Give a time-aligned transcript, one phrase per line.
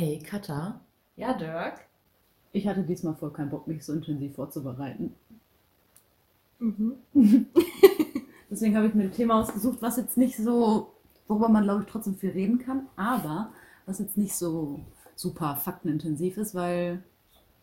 [0.00, 0.80] Ey, Katha,
[1.16, 1.80] Ja, Dirk.
[2.52, 5.12] ich hatte diesmal voll keinen Bock, mich so intensiv vorzubereiten.
[6.60, 6.94] Mhm.
[8.48, 10.92] Deswegen habe ich mir ein Thema ausgesucht, was jetzt nicht so,
[11.26, 13.52] worüber man glaube ich trotzdem viel reden kann, aber
[13.86, 14.78] was jetzt nicht so
[15.16, 17.02] super faktenintensiv ist, weil,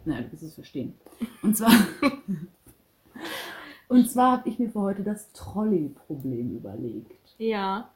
[0.03, 0.93] naja, du wirst es verstehen.
[1.41, 1.71] Und zwar,
[3.87, 7.13] und zwar habe ich mir für heute das Trolley-Problem überlegt.
[7.37, 7.89] Ja.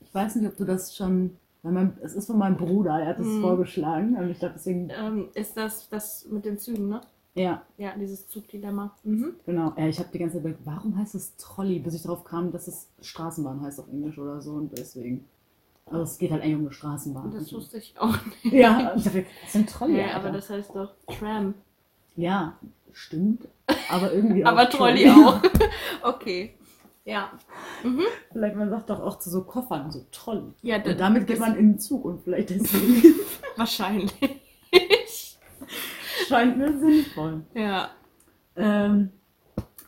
[0.00, 3.08] Ich weiß nicht, ob du das schon, weil mein, es ist von meinem Bruder, er
[3.08, 3.40] hat es Mhm.
[3.42, 7.00] vorgeschlagen und ich glaube deswegen, Ähm, ist das das mit den Zügen, ne?
[7.34, 8.96] ja, Ja, dieses Zugdilemma.
[9.04, 9.34] Mhm.
[9.46, 12.24] Genau, ja, ich habe die ganze Zeit überlegt, warum heißt es Trolley, bis ich darauf
[12.24, 15.24] kam, dass es Straßenbahn heißt auf Englisch oder so und deswegen.
[15.86, 17.32] Also es geht halt eigentlich um eine Straßenbahn.
[17.32, 18.54] Das wusste ich auch nicht.
[18.54, 19.98] ja, ich dachte, was ist denn Trolley?
[19.98, 20.16] Ja, Alter?
[20.16, 21.54] aber das heißt doch Tram.
[22.16, 22.56] ja,
[22.92, 23.48] stimmt,
[23.90, 25.40] aber irgendwie Aber auch Trolley auch.
[26.02, 26.54] okay.
[27.04, 27.30] Ja.
[27.82, 28.02] Mhm.
[28.32, 30.52] Vielleicht man sagt doch auch zu so Koffern so Trolley.
[30.62, 33.14] Ja, Und damit geht man in den Zug und vielleicht deswegen
[33.56, 34.12] Wahrscheinlich.
[36.28, 37.42] scheint mir sinnvoll.
[37.54, 37.90] ja.
[38.56, 39.10] Ähm,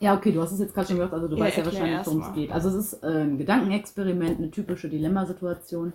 [0.01, 2.07] ja, okay, du hast es jetzt gerade schon gehört, also du Ja, weißt ja wahrscheinlich,
[2.07, 2.51] worum es geht.
[2.51, 5.93] Also es ist äh, ein Gedankenexperiment, eine typische Dilemmasituation.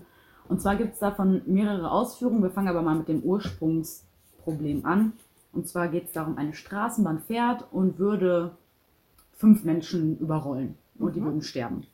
[0.47, 2.41] Und zwar gibt es davon mehrere Ausführungen.
[2.41, 5.13] Wir fangen aber mal mit dem Ursprungsproblem an.
[5.51, 8.55] Und zwar geht es darum, eine Straßenbahn fährt und würde
[9.33, 11.25] fünf Menschen überrollen und die Mhm.
[11.25, 11.85] würden sterben.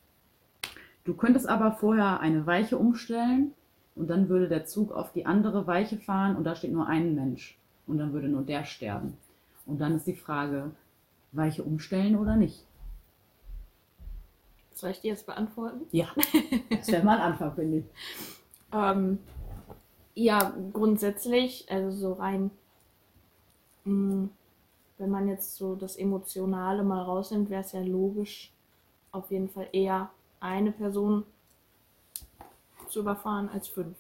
[1.04, 3.54] Du könntest aber vorher eine Weiche umstellen
[3.96, 7.14] und dann würde der Zug auf die andere Weiche fahren und da steht nur ein
[7.16, 9.18] Mensch und dann würde nur der sterben.
[9.66, 10.72] Und dann ist die Frage,
[11.34, 12.66] Weiche umstellen oder nicht?
[14.74, 15.82] Soll ich dir jetzt beantworten?
[15.92, 16.08] Ja,
[16.70, 17.86] das wäre mal ein Anfang, finde ich.
[18.74, 19.20] Ähm,
[20.16, 22.50] ja, grundsätzlich, also so rein,
[23.86, 24.30] mh,
[24.98, 28.53] wenn man jetzt so das Emotionale mal rausnimmt, wäre es ja logisch,
[29.14, 30.10] auf jeden Fall eher
[30.42, 31.26] eine Person
[32.90, 33.96] zu überfahren als fünf.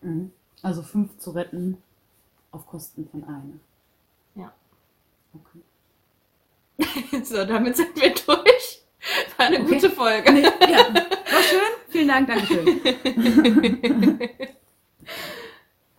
[0.00, 0.32] Mhm.
[0.62, 1.80] Also fünf zu retten
[2.50, 3.60] auf Kosten von einer.
[4.34, 4.52] Ja.
[5.34, 5.60] Okay.
[7.24, 8.82] so, damit sind wir durch.
[9.36, 9.74] War eine Okay.
[9.74, 10.32] gute Folge.
[10.32, 11.60] Nee, ja, war schön.
[11.88, 12.80] Vielen Dank, Dankeschön.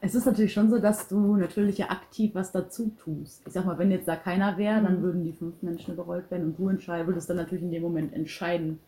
[0.06, 3.42] Es ist natürlich schon so, dass du natürlich ja aktiv was dazu tust.
[3.48, 5.02] Ich sag mal, wenn jetzt da keiner wäre, dann Mhm.
[5.02, 8.14] würden die fünf Menschen überrollt werden und du entscheiden, würdest dann natürlich in dem Moment
[8.14, 8.80] entscheiden,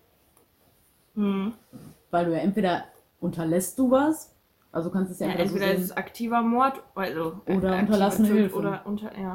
[1.16, 1.54] Hm.
[2.12, 2.84] weil du ja entweder
[3.20, 4.36] unterlässt du was,
[4.72, 8.28] also kannst es ja, Ja, entweder, entweder so ist aktiver Mord also äh, Oder unterlassene
[8.28, 8.56] Hilfe.
[8.56, 9.34] Oder unter, ja.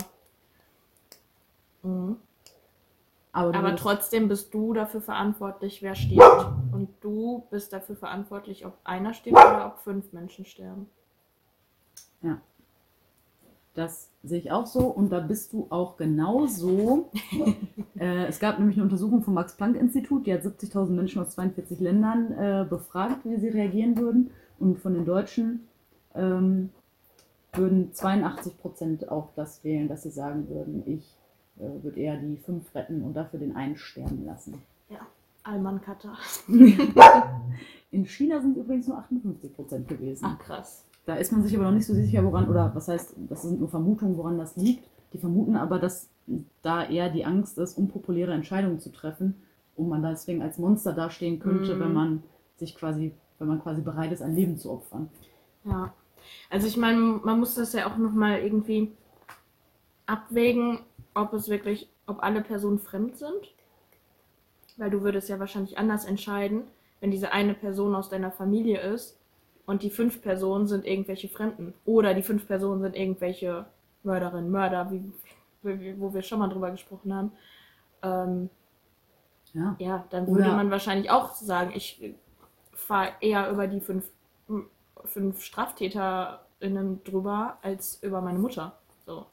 [1.83, 2.17] Mhm.
[3.33, 6.47] aber, Aber trotzdem bist du dafür verantwortlich, wer stirbt.
[6.71, 10.89] Und du bist dafür verantwortlich, ob einer stirbt oder ob fünf Menschen sterben.
[13.75, 17.11] Das sehe ich auch so und da bist du auch genauso.
[17.99, 22.33] äh, es gab nämlich eine Untersuchung vom Max-Planck-Institut, die hat 70.000 Menschen aus 42 Ländern
[22.33, 24.31] äh, befragt, wie sie reagieren würden.
[24.59, 25.69] Und von den Deutschen
[26.15, 26.71] ähm,
[27.55, 31.17] würden 82 Prozent auch das wählen, dass sie sagen würden, ich
[31.59, 34.63] äh, würde eher die fünf retten und dafür den einen sterben lassen.
[35.45, 36.17] Alman Kata.
[37.91, 40.25] In China sind übrigens nur 58 Prozent gewesen.
[40.27, 40.85] Ach krass.
[41.05, 43.59] Da ist man sich aber noch nicht so sicher, woran, oder was heißt, das sind
[43.59, 44.89] nur Vermutungen, woran das liegt.
[45.13, 46.09] Die vermuten aber, dass
[46.63, 49.35] da eher die Angst ist, unpopuläre Entscheidungen zu treffen
[49.77, 51.81] und man deswegen als Monster dastehen könnte, Mhm.
[51.81, 52.23] wenn man
[52.57, 55.09] sich quasi, wenn man quasi bereit ist, ein Leben zu opfern.
[55.65, 55.93] Ja.
[56.51, 58.93] Also ich meine, man muss das ja auch nochmal irgendwie
[60.07, 60.79] abwägen,
[61.15, 63.55] ob es wirklich, ob alle Personen fremd sind.
[64.77, 66.63] Weil du würdest ja wahrscheinlich anders entscheiden,
[67.01, 69.19] wenn diese eine Person aus deiner Familie ist
[69.67, 71.75] und die fünf Personen sind irgendwelche Fremden.
[71.85, 73.67] Oder die fünf Personen sind irgendwelche
[74.03, 75.13] Mörderinnen, Mörder, wie,
[75.63, 77.33] wie, wo wir schon mal drüber gesprochen haben.
[78.03, 78.51] Ähm,
[79.55, 79.77] Ja.
[79.79, 82.15] ja, dann Oder- würde man wahrscheinlich auch sagen, ich
[82.73, 84.09] fahre eher über die fünf,
[85.05, 88.79] fünf StraftäterInnen drüber als über meine Mutter.
[89.07, 89.27] So.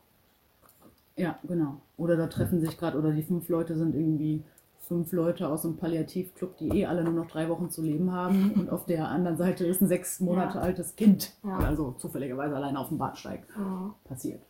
[1.16, 1.82] Ja, genau.
[1.98, 4.44] Oder da treffen sich gerade, oder die fünf Leute sind irgendwie
[4.90, 8.52] fünf Leute aus einem Palliativclub, die eh alle nur noch drei Wochen zu leben haben.
[8.58, 10.64] und auf der anderen Seite ist ein sechs Monate Ja.
[10.64, 11.32] altes Kind.
[11.44, 11.60] Ja.
[11.60, 13.96] Also zufälligerweise allein auf dem Bahnsteig Ja.
[14.04, 14.42] passiert.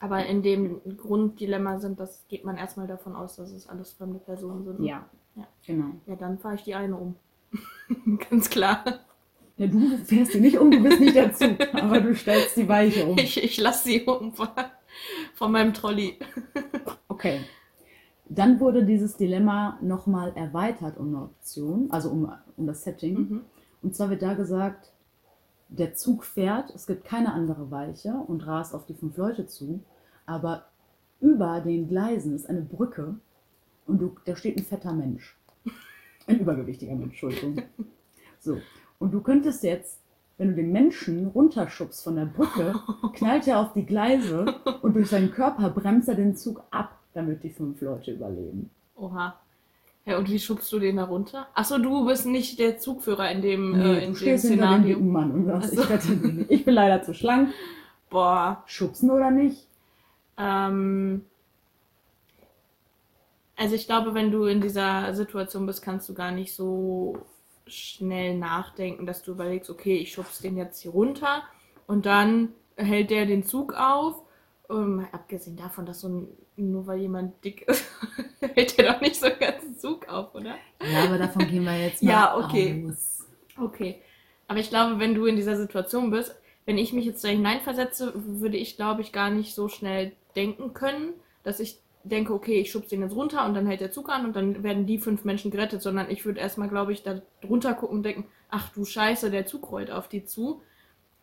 [0.00, 4.18] Aber in dem Grunddilemma sind, das geht man erstmal davon aus, dass es alles fremde
[4.18, 4.82] Personen sind.
[4.84, 5.06] Ja.
[5.36, 5.46] Ja.
[5.66, 5.86] Genau.
[6.06, 7.14] Ja, dann fahre ich die eine um.
[8.30, 8.84] Ganz klar.
[9.58, 12.68] Ja, du fährst die nicht um, du bist nicht der Zug, aber du stellst die
[12.68, 13.16] Weiche um.
[13.16, 14.32] Ich, ich lasse sie um
[15.34, 16.18] von meinem Trolley.
[17.08, 17.40] Okay.
[18.28, 23.14] Dann wurde dieses Dilemma nochmal erweitert um eine Option, also um, um das Setting.
[23.14, 23.40] Mhm.
[23.82, 24.92] Und zwar wird da gesagt,
[25.68, 29.80] der Zug fährt, es gibt keine andere Weiche und rast auf die fünf Leute zu,
[30.24, 30.66] aber
[31.20, 33.16] über den Gleisen ist eine Brücke
[33.86, 35.36] und du, da steht ein fetter Mensch.
[36.28, 37.62] Ein übergewichtiger Mensch, Entschuldigung.
[38.40, 38.58] So.
[38.98, 40.00] Und du könntest jetzt
[40.38, 42.74] wenn du den Menschen runterschubst von der Brücke,
[43.14, 44.44] knallt er auf die Gleise
[44.82, 48.70] und durch seinen Körper bremst er den Zug ab, damit die fünf Leute überleben.
[48.96, 49.38] Oha.
[50.04, 51.48] Ja, und wie schubst du den da runter?
[51.54, 54.84] Achso, du bist nicht der Zugführer in dem, äh, Nee, in du dem dem Szenario.
[54.86, 56.12] dicken Mann und sagst, Ach so.
[56.12, 57.52] ich, ich bin leider zu schlank.
[58.08, 58.62] Boah.
[58.66, 59.66] Schubsen oder nicht?
[60.38, 61.24] Ähm,
[63.56, 67.18] also ich glaube, wenn du in dieser Situation bist, kannst du gar nicht so
[67.66, 71.42] schnell nachdenken, dass du überlegst, okay, ich schubs den jetzt hier runter
[71.88, 74.22] und dann hält der den Zug auf.
[74.68, 77.84] Ähm, mal abgesehen davon, dass so ein, nur weil jemand dick ist,
[78.40, 80.56] hält der doch nicht so einen ganzen Zug auf, oder?
[80.82, 82.84] Ja, aber davon gehen wir jetzt mal Ja, okay.
[82.88, 83.24] aus.
[83.58, 84.00] Okay.
[84.48, 86.34] Aber ich glaube, wenn du in dieser Situation bist,
[86.66, 90.74] wenn ich mich jetzt da hineinversetze, würde ich, glaube ich, gar nicht so schnell denken
[90.74, 94.08] können, dass ich denke, okay, ich schubse den jetzt runter und dann hält der Zug
[94.10, 97.20] an und dann werden die fünf Menschen gerettet, sondern ich würde erstmal, glaube ich, da
[97.40, 100.62] drunter gucken und denken, ach du Scheiße, der Zug rollt auf die zu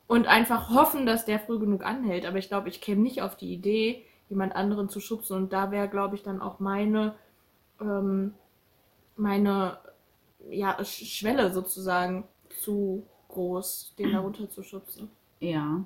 [0.08, 2.26] und einfach hoffen, dass der früh genug anhält.
[2.26, 5.72] Aber ich glaube, ich käme nicht auf die Idee, jemand anderen zu schubsen und da
[5.72, 7.16] wäre, glaube ich, dann auch meine,
[7.82, 8.34] ähm,
[9.16, 9.80] meine
[10.50, 12.26] ja, Sch- Schwelle sozusagen
[12.62, 15.12] zu groß, den da runter zu schubsen.
[15.40, 15.84] Ja,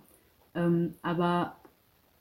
[0.55, 1.55] ähm, aber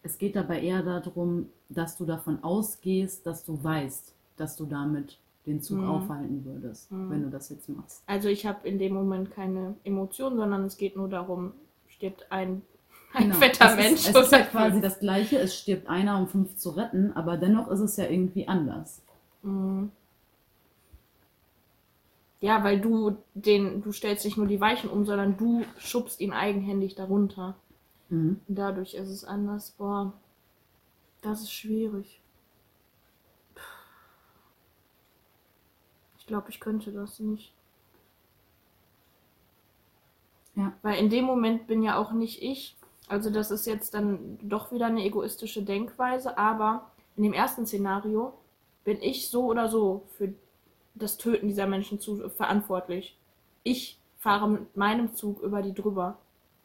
[0.03, 5.19] es geht dabei eher darum, dass du davon ausgehst, dass du weißt, dass du damit
[5.47, 5.87] den Zug Mhm.
[5.87, 7.11] aufhalten würdest, Mhm.
[7.11, 8.03] wenn du das jetzt machst.
[8.07, 11.53] Also ich habe in dem Moment keine Emotionen, sondern es geht nur darum,
[11.97, 12.63] stirbt ein,
[13.13, 13.81] ein fetter Genau.
[13.81, 14.09] es Mensch.
[14.09, 17.37] Ist, es ist ja quasi das Gleiche, es stirbt einer, um fünf zu retten, aber
[17.37, 19.03] dennoch ist es ja irgendwie anders.
[19.43, 19.91] Mhm.
[22.41, 26.33] Ja, weil du den, du stellst nicht nur die Weichen um, sondern du schubst ihn
[26.33, 27.57] eigenhändig darunter.
[28.11, 28.41] Mhm.
[28.47, 29.71] Dadurch ist es anders.
[29.73, 30.13] Boah,
[31.23, 32.21] das ist schwierig.
[36.19, 37.56] Ich glaube, ich könnte das nicht.
[40.57, 40.73] Ja.
[40.83, 42.77] Weil in dem Moment bin ja auch nicht ich.
[43.09, 48.33] Also das ist jetzt dann doch wieder eine egoistische Denkweise, aber in dem ersten Szenario
[48.85, 50.33] bin ich so oder so für
[50.95, 53.17] das Töten dieser Menschen zu, verantwortlich.
[53.63, 56.19] Ich fahre mit meinem Zug über die drüber.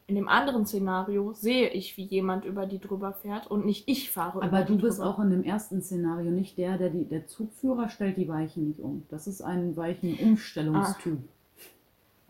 [0.06, 4.10] In dem anderen Szenario sehe ich, wie jemand über die drüber fährt und nicht ich
[4.10, 5.10] fahre über Aber du bist drüber.
[5.10, 8.80] auch in dem ersten Szenario nicht der, der die, der Zugführer stellt die Weichen nicht
[8.80, 9.04] um.
[9.10, 11.18] Das ist ein Weichenumstellungstyp.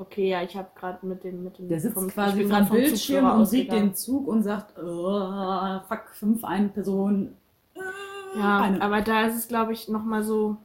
[0.02, 2.68] Okay, ja, ich habe gerade mit dem mit dem Der sitzt vom- quasi dem vom
[2.70, 7.34] Bildschirm und sieht den Zug und sagt, oh, fuck, fünf, eine Person.
[7.74, 8.80] Äh, Ja, eine.
[8.82, 10.56] aber da ist es, glaube ich, nochmal so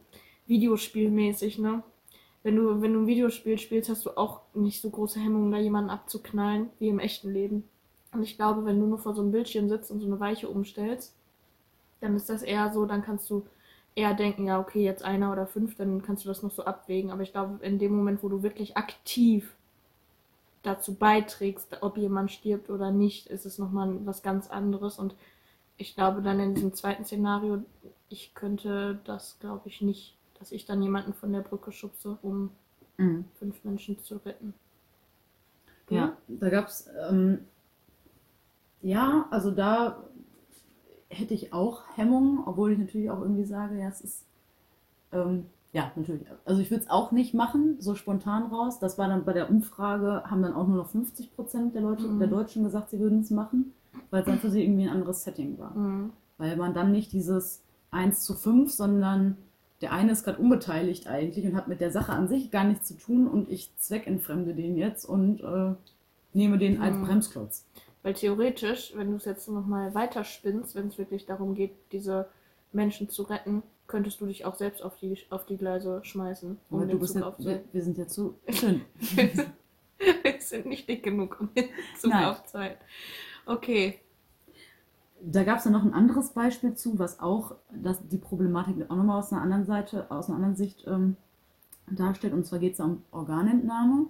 [0.48, 1.84] Videospielmäßig, ne?
[2.44, 5.58] Wenn du, wenn du ein Videospiel spielst, hast du auch nicht so große Hemmungen, da
[5.58, 7.64] jemanden abzuknallen, wie im echten Leben.
[8.14, 10.48] Und ich glaube, wenn du nur vor so einem Bildschirm sitzt und so eine Weiche
[10.48, 11.14] umstellst,
[12.00, 13.46] dann ist das eher so, dann kannst du
[13.98, 17.12] eher denken, ja, okay, jetzt einer oder fünf, dann kannst du das noch so abwägen.
[17.12, 19.56] Aber ich glaube, in dem Moment, wo du wirklich aktiv
[20.64, 25.00] dazu beiträgst, ob jemand stirbt oder nicht, ist es nochmal was ganz anderes.
[25.00, 25.16] Und
[25.78, 27.64] ich glaube dann in diesem zweiten Szenario,
[28.10, 32.52] ich könnte das, glaube ich, nicht, dass ich dann jemanden von der Brücke schubse, um
[33.00, 33.26] Mhm.
[33.40, 34.54] fünf Menschen zu retten.
[35.88, 35.96] Du?
[35.96, 37.46] Ja, da gab es, ähm,
[38.82, 40.04] ja, also da
[41.18, 44.24] hätte ich auch Hemmungen, obwohl ich natürlich auch irgendwie sage, ja, es ist,
[45.12, 46.26] ähm, ja, natürlich.
[46.46, 48.80] Also ich würde es auch nicht machen, so spontan raus.
[48.80, 52.04] Das war dann bei der Umfrage, haben dann auch nur noch 50 Prozent der Leute,
[52.08, 52.20] Mhm.
[52.20, 53.74] der Deutschen gesagt, sie würden es machen,
[54.10, 55.72] weil es dann für sie irgendwie ein anderes Setting war.
[55.76, 56.12] Mhm.
[56.38, 59.38] Weil man dann nicht dieses 1 zu 5, sondern
[59.82, 62.88] der eine ist gerade unbeteiligt eigentlich und hat mit der Sache an sich gar nichts
[62.88, 65.74] zu tun und ich zweckentfremde den jetzt und äh,
[66.34, 67.04] nehme den als Mhm.
[67.04, 67.66] Bremsklotz.
[68.04, 72.28] Weil theoretisch, wenn du es jetzt nochmal weiterspinnst, wenn es wirklich darum geht, diese
[72.72, 76.78] Menschen zu retten, könntest du dich auch selbst auf die, auf die Gleise schmeißen, um
[76.78, 78.82] Aber du bist ja, wir, wir sind jetzt so schön.
[80.22, 82.26] Wir sind nicht dick genug, um den Zug Nein.
[82.26, 82.78] aufzuhalten.
[83.46, 84.00] Okay.
[85.20, 88.96] Da gab es ja noch ein anderes Beispiel zu, was auch das, die Problematik auch
[88.96, 91.18] nochmal aus einer anderen Seite, aus einer anderen Sicht ähm,
[91.90, 92.34] darstellt.
[92.34, 94.08] Und zwar geht es um Organentnahme.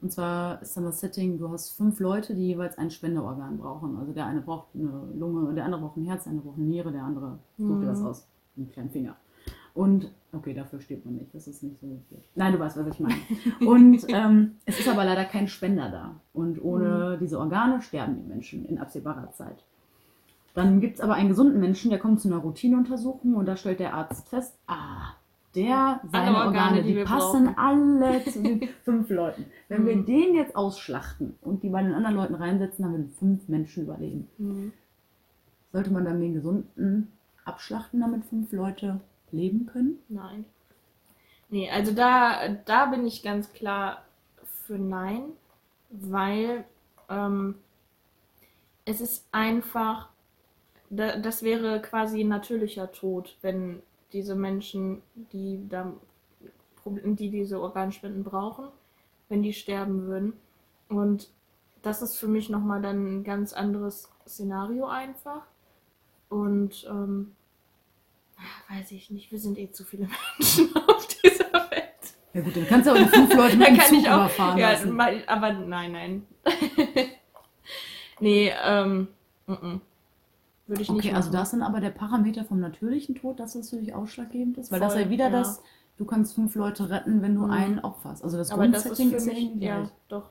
[0.00, 3.96] Und zwar ist dann das Setting, du hast fünf Leute, die jeweils ein Spenderorgan brauchen.
[3.98, 6.66] Also der eine braucht eine Lunge, der andere braucht ein Herz, der andere braucht eine
[6.68, 8.06] Niere, der andere sucht dir was Mhm.
[8.06, 8.28] aus.
[8.56, 9.16] Einen kleinen Finger.
[9.74, 12.18] Und, okay, dafür stirbt man nicht, das ist nicht so wichtig.
[12.34, 13.14] Nein, du weißt, was ich meine.
[13.66, 16.20] Und ähm, es ist aber leider kein Spender da.
[16.32, 19.64] Und ohne diese Organe sterben die Menschen in absehbarer Zeit.
[20.54, 23.78] Dann gibt es aber einen gesunden Menschen, der kommt zu einer Routineuntersuchung und da stellt
[23.78, 25.14] der Arzt fest, ah,
[25.64, 29.46] der, seine Organe, Organe, die die, wir passen alle zu den fünf Leuten.
[29.68, 30.06] Wenn wir Mhm.
[30.06, 34.28] den jetzt ausschlachten und die bei den anderen Leuten reinsetzen, dann würden fünf Menschen überleben.
[34.38, 34.72] Mhm.
[35.72, 37.12] Sollte man dann den gesunden
[37.44, 39.00] abschlachten, damit fünf Leute
[39.32, 39.98] leben können?
[40.08, 40.44] Nein.
[41.50, 44.02] Nee, also da, da bin ich ganz klar
[44.66, 45.22] für Nein.
[45.90, 46.64] weil
[47.08, 47.54] ähm,
[48.84, 50.08] es ist einfach,
[50.90, 55.92] da, das wäre quasi ein natürlicher Tod, wenn diese Menschen, die da
[56.84, 58.68] die diese Organspenden brauchen,
[59.28, 60.32] wenn die sterben würden.
[60.88, 61.28] Und
[61.82, 65.42] das ist für mich nochmal dann ein ganz anderes Szenario einfach.
[66.28, 67.34] Und ähm,
[68.68, 72.14] weiß ich nicht, wir sind eh zu viele Menschen auf dieser Welt.
[72.32, 75.00] Ja gut, dann kannst du auch die fünf Leute mit Zug überfahren ja, lassen.
[75.26, 76.26] aber nein, nein.
[78.20, 79.08] nee, ähm,
[79.46, 79.80] mm -mm.
[80.68, 81.38] Würde ich nicht Okay, also machen.
[81.38, 84.80] das sind aber der Parameter vom natürlichen Tod, dass das für dich ausschlaggebend ist, weil
[84.80, 85.30] das Voll, ja wieder ja.
[85.30, 85.62] das,
[85.96, 87.50] du kannst fünf Leute retten, wenn du Mhm.
[87.50, 88.22] einen opferst.
[88.24, 89.90] Also das aber das ist für ist, ja mich, ja, gleich.
[90.08, 90.30] doch.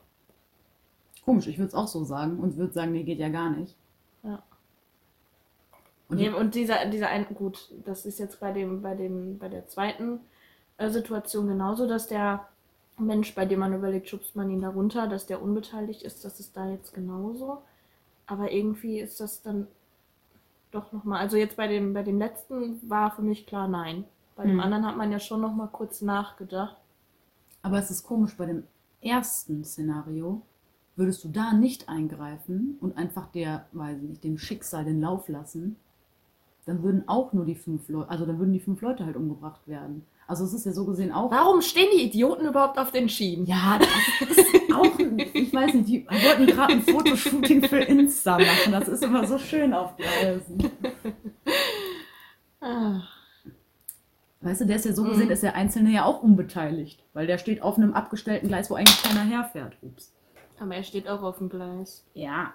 [1.26, 3.76] Komisch, ich würde es auch so sagen und würde sagen, nee, geht ja gar nicht.
[4.24, 4.42] Ja.
[6.10, 9.50] Und Nee, und dieser, dieser ein, gut, das ist jetzt bei dem, bei dem, bei
[9.50, 10.20] der zweiten
[10.78, 12.48] äh, Situation genauso, dass der
[12.98, 16.40] Mensch, bei dem man überlegt, schubst man ihn da runter, dass der unbeteiligt ist, das
[16.40, 17.62] ist da jetzt genauso.
[18.26, 19.68] Aber irgendwie ist das dann
[20.72, 24.06] doch nochmal, also jetzt bei dem, bei dem letzten war für mich klar nein.
[24.36, 24.60] Bei dem Hm.
[24.60, 26.78] anderen hat man ja schon nochmal kurz nachgedacht.
[27.62, 28.64] Aber es ist komisch, bei dem
[29.02, 30.42] ersten Szenario
[30.96, 35.28] würdest du da nicht eingreifen und einfach der, weiß ich nicht, dem Schicksal den Lauf
[35.28, 35.76] lassen,
[36.66, 39.68] dann würden auch nur die fünf Leute, also dann würden die fünf Leute halt umgebracht
[39.68, 40.06] werden.
[40.28, 41.32] Also es ist ja so gesehen auch.
[41.32, 43.46] Warum stehen die Idioten überhaupt auf den Schienen?
[43.46, 45.00] Ja, das ist auch,
[45.34, 48.72] ich weiß nicht, die wollten gerade ein Fotoshooting für Insta machen.
[48.74, 50.70] Das ist immer so schön auf Gleisen.
[52.60, 53.02] Ah,
[54.42, 55.10] Weißt du, der ist ja so Mhm.
[55.10, 58.76] gesehen, ist der Einzelne ja auch unbeteiligt, weil der steht auf einem abgestellten Gleis, wo
[58.76, 59.76] eigentlich keiner herfährt.
[59.82, 60.14] Ups.
[60.60, 62.04] aber er steht auch auf dem Gleis.
[62.14, 62.54] Ja,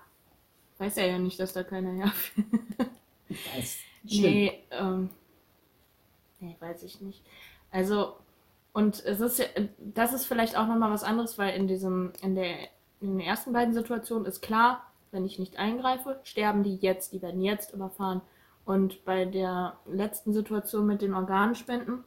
[0.79, 2.47] Weiß er ja nicht, dass da keiner herfährt.
[3.29, 3.77] ich weiß.
[4.05, 5.11] Nee, ähm,
[6.41, 7.23] nee, weiß ich nicht.
[7.73, 8.15] Also,
[8.73, 9.47] und es ist ja,
[9.79, 12.55] das ist vielleicht auch nochmal was anderes, weil in diesem, in der,
[13.01, 17.21] in den ersten beiden Situationen ist klar, wenn ich nicht eingreife, sterben die jetzt, die
[17.21, 18.21] werden jetzt überfahren.
[18.65, 22.05] Und bei der letzten Situation mit den Organspenden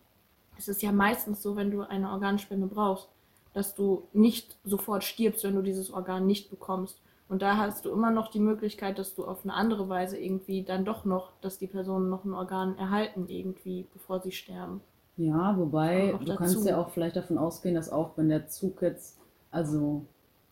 [0.58, 3.10] ist es ja meistens so, wenn du eine Organspende brauchst,
[3.54, 7.02] dass du nicht sofort stirbst, wenn du dieses Organ nicht bekommst.
[7.28, 10.64] Und da hast du immer noch die Möglichkeit, dass du auf eine andere Weise irgendwie
[10.64, 14.82] dann doch noch, dass die Personen noch ein Organ erhalten irgendwie, bevor sie sterben.
[15.18, 16.38] Ja, wobei du dazu.
[16.38, 19.18] kannst ja auch vielleicht davon ausgehen, dass auch wenn der Zug jetzt,
[19.52, 20.06] also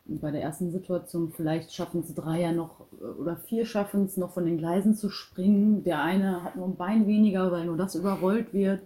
[0.05, 4.17] bei der ersten Situation, vielleicht schaffen es drei ja noch äh, oder vier schaffen es
[4.17, 5.84] noch von den Gleisen zu springen.
[5.84, 8.82] Der eine hat nur ein Bein weniger, weil nur das überrollt wird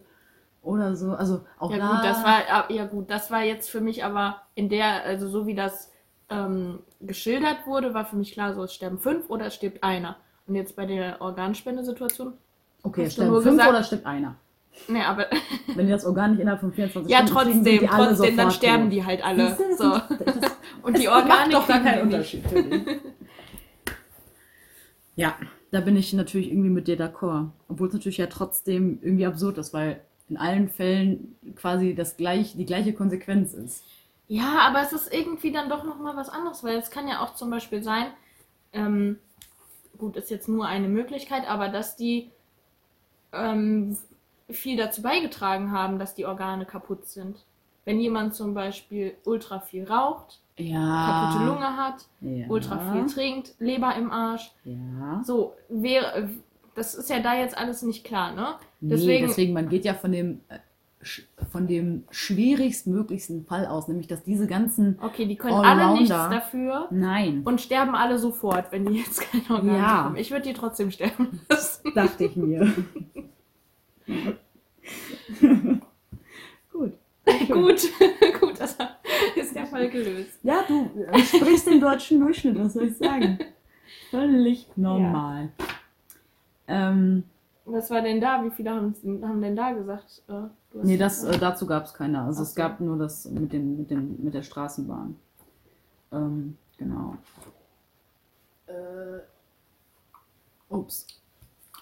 [0.63, 1.12] oder so.
[1.12, 1.88] Also auch Ja da.
[1.88, 5.27] gut, das war ah, ja gut, das war jetzt für mich aber in der, also
[5.27, 5.91] so wie das
[6.29, 10.17] ähm, geschildert wurde, war für mich klar, so es sterben fünf oder es stirbt einer.
[10.48, 12.34] Und jetzt bei der Organspendesituation,
[12.84, 14.36] okay, stimmt nur fünf gesagt- oder stimmt einer.
[14.88, 15.27] Ne, aber
[15.75, 18.38] Wenn die das Organ nicht innerhalb von 24 ja Stunden kriegen, sind trotzdem, alle trotzdem,
[18.38, 19.43] dann sterben die halt alle.
[19.50, 19.93] Das So.
[19.93, 20.51] ist- das-
[20.84, 22.01] Und die Organe macht doch gar kriegen keinen.
[22.03, 22.43] Unterschied
[25.15, 25.36] ja,
[25.72, 27.50] da bin ich natürlich irgendwie mit dir d'accord.
[27.67, 32.55] Obwohl es natürlich ja trotzdem irgendwie absurd ist, weil in allen Fällen quasi das gleich,
[32.55, 33.84] die gleiche Konsequenz ist.
[34.27, 37.34] Ja, aber es ist irgendwie dann doch nochmal was anderes, weil es kann ja auch
[37.36, 38.07] zum Beispiel sein,
[38.74, 39.17] ähm,
[39.98, 42.29] gut, ist jetzt nur eine Möglichkeit, aber dass die
[43.34, 43.98] ähm,
[44.49, 47.45] viel dazu beigetragen haben, dass die Organe kaputt sind.
[47.85, 51.29] Wenn jemand zum Beispiel ultra viel raucht, Ja.
[51.31, 52.45] kaputte Lunge hat, ja.
[52.49, 55.21] ultra viel trinkt, Leber im Arsch, Ja.
[55.23, 56.29] so wäre,
[56.75, 58.55] das ist ja da jetzt alles nicht klar, ne?
[58.81, 60.59] Deswegen, nee, deswegen, man geht ja von dem, äh,
[61.51, 64.97] von dem schwierigstmöglichsten Fall aus, nämlich dass diese ganzen.
[65.01, 66.87] Okay, die können alle nichts dafür.
[66.91, 69.97] Nein, Und sterben alle sofort, wenn die jetzt keine Organe Ja.
[70.01, 70.15] bekommen.
[70.17, 71.91] Ich würde die trotzdem sterben lassen.
[71.95, 72.73] dachte ich mir.
[76.71, 76.93] Gut.
[77.49, 77.81] gut,
[78.39, 78.77] gut, das
[79.35, 80.39] ist der Fall gelöst.
[80.43, 83.37] Ja, du äh, sprichst den deutschen Durchschnitt, was soll ich sagen?
[84.11, 85.49] Völlig normal.
[86.67, 87.23] Ähm,
[87.65, 88.43] Was war denn da?
[88.43, 90.21] Wie viele haben, haben denn da gesagt?
[90.29, 90.47] Äh,
[90.83, 92.21] nee, das, äh, dazu gab es keine.
[92.21, 92.57] Also Ach es so.
[92.57, 95.15] gab nur das mit, dem, mit, dem, mit der Straßenbahn.
[96.13, 97.17] Ähm, genau.
[98.67, 99.19] Äh,
[100.69, 101.07] ups.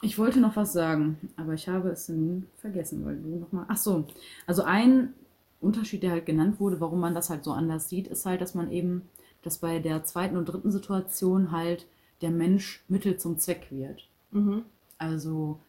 [0.01, 3.65] Ich wollte noch was sagen, aber ich habe es nun vergessen, weil du nochmal.
[3.67, 4.05] Ach so.
[4.45, 5.13] Also ein
[5.61, 8.55] Unterschied, der halt genannt wurde, warum man das halt so anders sieht, ist halt, dass
[8.55, 9.03] man eben,
[9.41, 11.87] dass bei der zweiten und dritten Situation halt
[12.21, 14.07] der Mensch Mittel zum Zweck wird.
[14.31, 14.63] Mhm.
[14.97, 15.59] Also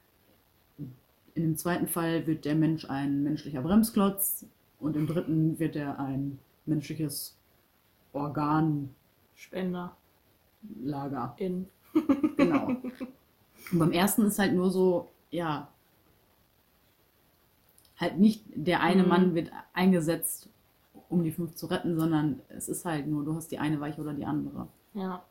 [1.34, 4.46] in dem zweiten Fall wird der Mensch ein menschlicher Bremsklotz
[4.80, 7.36] und im dritten wird er ein menschliches
[8.12, 8.88] Organlager.
[9.34, 9.96] Spender
[11.38, 11.66] in.
[12.36, 12.76] Genau.
[13.72, 15.68] Und beim ersten ist halt nur so, ja,
[17.98, 19.08] halt nicht der eine Mhm.
[19.08, 20.48] Mann wird eingesetzt,
[21.08, 24.00] um die fünf zu retten, sondern es ist halt nur, du hast die eine Weiche
[24.00, 24.68] oder die andere.
[24.94, 25.22] Ja.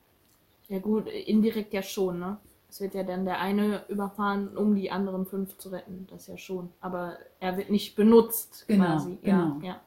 [0.69, 2.37] Ja gut, indirekt ja schon, ne?
[2.69, 6.07] Es wird ja dann der eine überfahren, um die anderen fünf zu retten.
[6.11, 6.69] Das ja schon.
[6.81, 9.17] Aber er wird nicht benutzt Genau, quasi.
[9.23, 9.57] genau.
[9.61, 9.81] Ja, ja.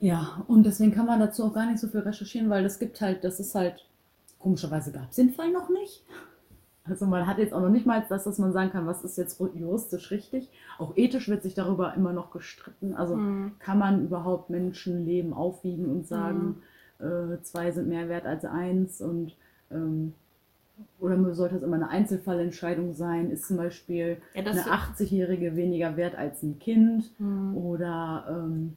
[0.00, 3.00] Ja, und deswegen kann man dazu auch gar nicht so viel recherchieren, weil das gibt
[3.00, 3.84] halt, das ist halt,
[4.38, 6.04] komischerweise gab es den Fall noch nicht.
[6.84, 9.18] Also man hat jetzt auch noch nicht mal das, dass man sagen kann, was ist
[9.18, 10.48] jetzt juristisch richtig.
[10.78, 12.94] Auch ethisch wird sich darüber immer noch gestritten.
[12.94, 13.52] Also Hm.
[13.58, 16.62] kann man überhaupt Menschenleben aufwiegen und sagen,
[16.98, 19.36] äh, zwei sind mehr wert als eins und
[19.70, 20.14] ähm,
[21.00, 23.30] oder sollte es immer eine Einzelfallentscheidung sein?
[23.30, 27.10] Ist zum Beispiel Ja, eine 80-Jährige weniger wert als ein Kind?
[27.18, 27.56] Hm.
[27.56, 28.76] Oder ähm,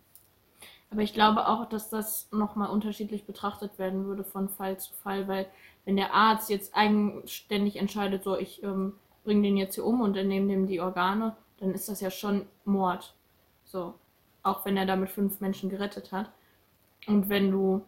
[0.92, 5.28] Aber ich glaube auch, dass das nochmal unterschiedlich betrachtet werden würde von Fall zu Fall,
[5.28, 5.48] weil
[5.86, 8.94] wenn der Arzt jetzt eigenständig entscheidet, so ich ähm,
[9.24, 12.46] bringe den jetzt hier um und entnehme dem die Organe, dann ist das ja schon
[12.66, 13.16] Mord.
[13.64, 13.94] So.
[14.44, 16.30] Auch wenn er damit fünf Menschen gerettet hat.
[17.08, 17.84] Und wenn du,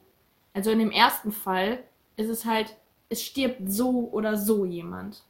[0.53, 1.83] also in dem ersten Fall
[2.15, 2.77] ist es halt,
[3.09, 5.23] es stirbt so oder so jemand.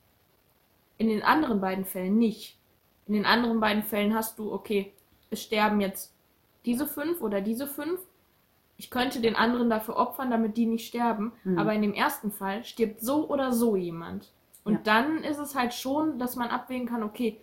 [0.97, 2.57] In den anderen beiden Fällen nicht.
[3.07, 4.93] In den anderen beiden Fällen hast du, okay,
[5.31, 6.13] es sterben jetzt
[6.65, 7.99] diese fünf oder diese fünf.
[8.77, 11.31] Ich könnte den anderen dafür opfern, damit die nicht sterben.
[11.43, 11.59] Mhm.
[11.59, 14.31] Aber in dem ersten Fall stirbt so oder so jemand.
[14.63, 14.79] Und Ja.
[14.83, 17.37] dann ist es halt schon, dass man abwägen kann, okay,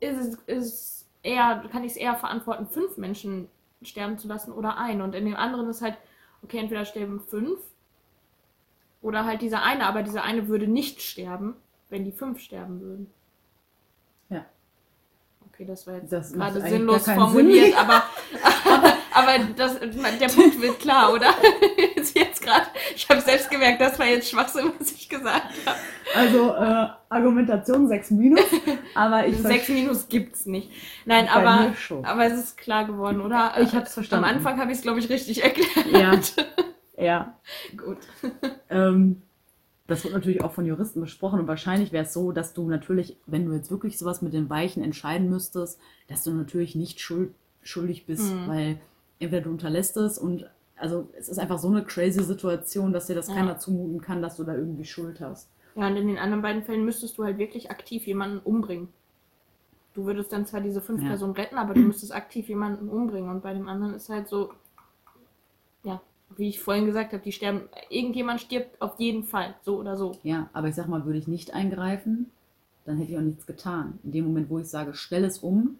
[0.00, 3.48] ist es ist eher, kann ich es eher verantworten, fünf Menschen
[3.82, 5.02] sterben zu lassen oder ein.
[5.02, 5.96] Und in dem anderen ist halt,
[6.42, 7.58] okay, entweder sterben fünf
[9.02, 11.54] oder halt dieser eine, aber dieser eine würde nicht sterben,
[11.88, 13.10] wenn die fünf sterben würden.
[14.30, 14.44] Ja.
[15.52, 17.74] Okay, das war jetzt Das gerade sinnlos formuliert, Sinn.
[17.76, 18.02] aber,
[19.34, 21.28] aber, das, der Punkt wird klar, oder?
[21.96, 25.78] Jetzt, jetzt gerade, ich habe selbst gemerkt, das war jetzt Schwachsinn, was ich gesagt habe.
[26.14, 28.40] Also äh, Argumentation 6 minus,
[28.94, 30.70] aber ich Sechs verstehe- Minus gibt's nicht.
[31.04, 31.72] Nein, aber,
[32.04, 33.52] aber es ist klar geworden, oder?
[33.60, 34.24] Ich hab's verstanden.
[34.24, 36.34] Am Anfang habe ich es, glaube ich, richtig erklärt.
[36.96, 37.34] Ja, ja.
[37.76, 37.98] Gut.
[38.70, 39.22] Ähm,
[39.86, 43.16] das wird natürlich auch von Juristen besprochen und wahrscheinlich wäre es so, dass du natürlich,
[43.26, 47.34] wenn du jetzt wirklich sowas mit den Weichen entscheiden müsstest, dass du natürlich nicht schuld,
[47.62, 48.48] schuldig bist, Mhm.
[48.48, 48.80] weil
[49.20, 53.14] entweder du unterlässt es und also es ist einfach so eine crazy Situation, dass dir
[53.14, 53.34] das Ja.
[53.34, 55.48] keiner zumuten kann, dass du da irgendwie Schuld hast.
[55.76, 58.88] Ja, und in den anderen beiden Fällen müsstest du halt wirklich aktiv jemanden umbringen.
[59.94, 61.08] Du würdest dann zwar diese fünf Ja.
[61.08, 63.30] Personen retten, aber du müsstest aktiv jemanden umbringen.
[63.30, 64.52] Und bei dem anderen ist halt so,
[65.84, 66.00] ja,
[66.36, 70.12] wie ich vorhin gesagt habe, die sterben, irgendjemand stirbt auf jeden Fall, so oder so.
[70.22, 72.30] Ja, aber ich sag mal, würde ich nicht eingreifen,
[72.84, 73.98] dann hätte ich auch nichts getan.
[74.04, 75.78] In dem Moment, wo ich sage, stell es um,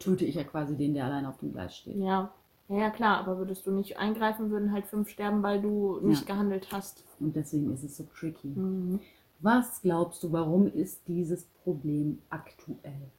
[0.00, 1.96] töte ich ja quasi den, der allein auf dem Gleis steht.
[1.96, 2.32] Ja.
[2.68, 6.34] Ja, klar, aber würdest du nicht eingreifen, würden halt fünf sterben, weil du nicht Ja.
[6.34, 7.04] gehandelt hast.
[7.20, 8.48] Und deswegen ist es so tricky.
[8.48, 9.00] Mhm.
[9.40, 13.10] Was glaubst du, warum ist dieses Problem aktuell?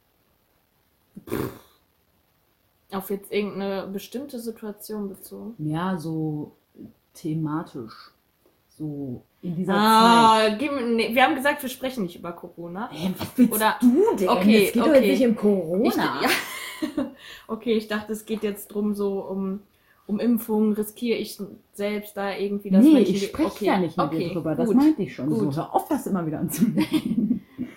[2.92, 5.54] Auf jetzt irgendeine bestimmte Situation bezogen.
[5.60, 6.52] Ja, so
[7.14, 8.12] thematisch.
[8.78, 9.82] So in dieser Zeit.
[9.82, 12.90] Ah, gib, mir- nee, wir haben gesagt, wir sprechen nicht über Corona.
[12.92, 14.30] Hä, was willst Oder- du denn?
[14.30, 15.00] Okay, es geht doch okay.
[15.12, 16.22] jetzt nicht um Ich, Corona.
[16.24, 16.30] ja.
[17.48, 19.62] Okay, ich dachte, es geht jetzt drum so um,
[20.08, 20.74] um Impfungen.
[20.74, 21.40] Riskiere ich
[21.74, 24.56] selbst da irgendwie das nee, ich spreche okay, ja nicht mit okay, dir drüber.
[24.56, 24.76] Das gut.
[24.76, 25.30] meinte ich schon.
[25.30, 25.54] gut.
[25.54, 27.42] So, hör auf, das immer wieder anzunehmen.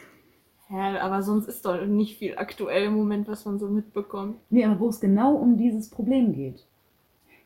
[0.71, 4.37] Ja, aber sonst ist doch nicht viel aktuell im Moment, was man so mitbekommt.
[4.51, 6.67] nee, aber wo es genau um dieses Problem geht.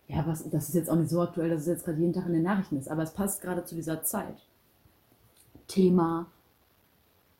[0.08, 2.26] Ja, was, das ist jetzt auch nicht so aktuell, dass es jetzt gerade jeden Tag
[2.26, 4.44] in den Nachrichten ist, aber es passt gerade zu dieser Zeit.
[5.68, 6.26] Thema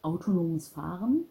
[0.03, 1.25] autonomes Fahren.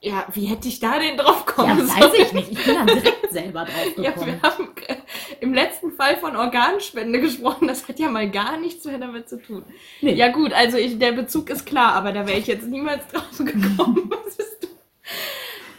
[0.00, 2.52] Ja, wie hätte ich da denn drauf Ja, kommen weiß ich nicht.
[2.52, 4.26] Ich bin da direkt selber drauf Ja, gekommen.
[4.40, 4.96] wir haben äh,
[5.40, 7.66] im letzten Fall von Organspende gesprochen.
[7.66, 9.64] Das hat ja mal gar nichts mehr damit zu tun.
[10.00, 10.14] Nee.
[10.14, 13.38] Ja gut, also ich, der Bezug ist klar, aber da wäre ich jetzt niemals drauf
[13.38, 14.08] gekommen.
[14.24, 14.68] Was bist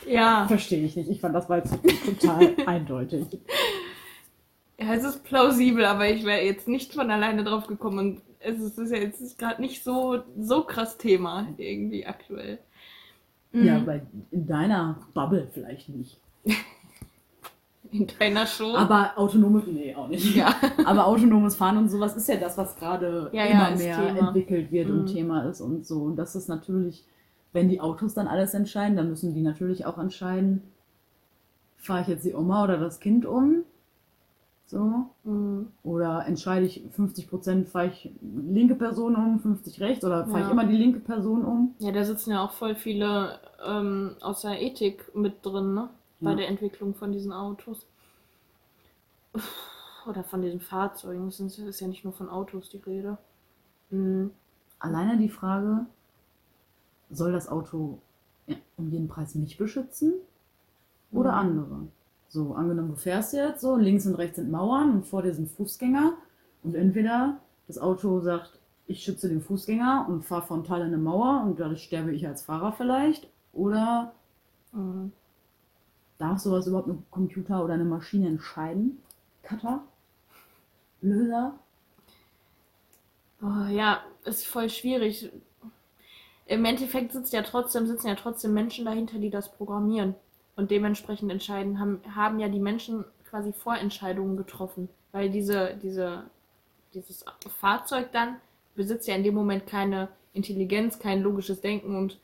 [0.03, 0.11] du?
[0.11, 1.09] Ja, Verstehe ich nicht.
[1.09, 1.77] Ich fand das jetzt
[2.21, 3.25] total eindeutig.
[4.77, 7.99] ja, es ist plausibel, aber ich wäre jetzt nicht von alleine drauf gekommen.
[7.99, 12.59] Und es ist, es ist ja jetzt gerade nicht so, so krass Thema irgendwie aktuell.
[13.51, 13.63] Mhm.
[13.65, 16.19] Ja, bei, in deiner Bubble vielleicht nicht.
[17.91, 18.75] In deiner Show.
[18.75, 20.35] Aber autonomes, nee, auch nicht.
[20.35, 20.53] ja.
[20.85, 23.97] Aber autonomes Fahren und sowas ist ja das, was gerade Ja, ja, immer ist mehr
[24.13, 24.27] Thema.
[24.27, 24.99] entwickelt wird Mhm.
[24.99, 26.03] und Thema ist und so.
[26.03, 27.03] Und das ist natürlich,
[27.51, 30.61] wenn die Autos dann alles entscheiden, dann müssen die natürlich auch entscheiden,
[31.77, 33.63] fahre ich jetzt die Oma oder das Kind um?
[34.69, 35.07] So.
[35.23, 35.71] Mhm.
[35.81, 40.45] Oder entscheide ich 50 Prozent, fahre ich linke Person um, 50 rechts oder fahre Ja.
[40.45, 41.73] ich immer die linke Person um?
[41.79, 45.89] Ja, da sitzen ja auch voll viele ähm, aus der Ethik mit drin, ne?
[46.19, 46.35] Bei Ja.
[46.37, 47.87] der Entwicklung von diesen Autos.
[50.07, 51.27] Oder von diesen Fahrzeugen.
[51.29, 53.17] Es ist ja nicht nur von Autos die Rede.
[53.89, 54.29] Mhm.
[54.79, 55.87] Alleine die Frage,
[57.09, 57.99] soll das Auto
[58.77, 60.13] um jeden Preis mich beschützen
[61.11, 61.37] oder Mhm.
[61.37, 61.79] andere?
[62.29, 65.49] So, angenommen, du fährst jetzt so, links und rechts sind Mauern und vor dir sind
[65.51, 66.13] Fußgänger.
[66.63, 71.43] Und entweder das Auto sagt, ich schütze den Fußgänger und fahre frontal in eine Mauer
[71.45, 73.27] und dadurch sterbe ich als Fahrer vielleicht.
[73.53, 74.13] Oder
[74.73, 75.11] Mhm.
[76.19, 78.99] darf sowas überhaupt ein Computer oder eine Maschine entscheiden?
[79.41, 79.81] Cutter?
[81.01, 81.59] Löser?
[83.41, 85.29] Boah, ja, ist voll schwierig.
[86.47, 90.15] Im Endeffekt sitzt ja trotzdem, sitzen ja trotzdem Menschen dahinter, die das programmieren.
[90.59, 94.89] Und dementsprechend entscheiden, haben, haben ja die Menschen quasi Vorentscheidungen getroffen.
[95.13, 96.23] Weil diese, diese,
[96.93, 97.23] dieses
[97.61, 98.35] Fahrzeug dann
[98.75, 102.19] besitzt ja in dem Moment keine Intelligenz, kein logisches Denken und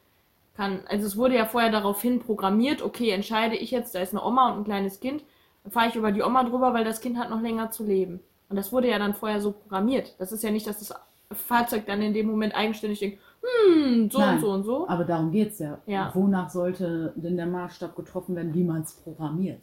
[0.54, 4.26] kann, also es wurde ja vorher daraufhin programmiert, okay, entscheide ich jetzt, da ist eine
[4.26, 5.24] Oma und ein kleines Kind,
[5.64, 8.20] dann fahre ich über die Oma drüber, weil das Kind hat noch länger zu leben.
[8.50, 10.14] Und das wurde ja dann vorher so programmiert.
[10.20, 10.94] Das ist ja nicht, dass das
[11.32, 14.36] Fahrzeug dann in dem Moment eigenständig denkt, hm, so Nein.
[14.36, 14.88] und so und so.
[14.88, 15.80] Aber darum geht's ja.
[15.86, 16.12] Ja.
[16.14, 19.62] Wonach sollte denn der Maßstab getroffen werden, wie man es programmiert?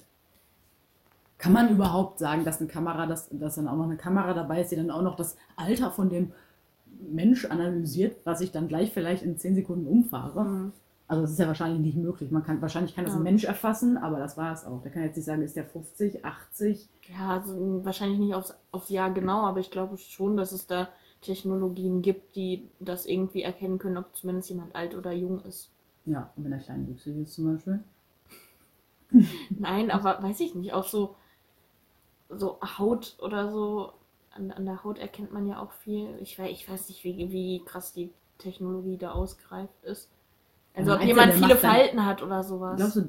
[1.38, 4.60] Kann man überhaupt sagen, dass eine Kamera, dass, dass dann auch noch eine Kamera dabei
[4.60, 6.32] ist, die dann auch noch das Alter von dem
[7.10, 10.44] Mensch analysiert, was ich dann gleich vielleicht in 10 Sekunden umfahre?
[10.44, 10.72] Mhm.
[11.08, 12.30] Also das ist ja wahrscheinlich nicht möglich.
[12.30, 13.20] Man kann, wahrscheinlich kann das Ja.
[13.20, 14.80] ein Mensch erfassen, aber das war es auch.
[14.82, 16.88] Der kann jetzt nicht sagen, ist der 50, 80?
[17.12, 20.88] Ja, also wahrscheinlich nicht aufs, aufs Jahr genau, aber ich glaube schon, dass es da
[21.22, 25.70] Technologien gibt, die das irgendwie erkennen können, ob zumindest jemand alt oder jung ist.
[26.04, 27.80] Ja, und wenn er klein wüchsig ist zum Beispiel.
[29.58, 31.14] Nein, aber weiß ich nicht, auch so,
[32.28, 33.92] so Haut oder so,
[34.34, 36.08] an, an der Haut erkennt man ja auch viel.
[36.22, 40.08] Ich weiß, ich weiß nicht, wie, wie krass die Technologie da ausgereift ist.
[40.74, 42.76] Also Ja, ob jemand viele dann- Verhalten hat oder sowas.
[42.78, 43.08] Glaubst du,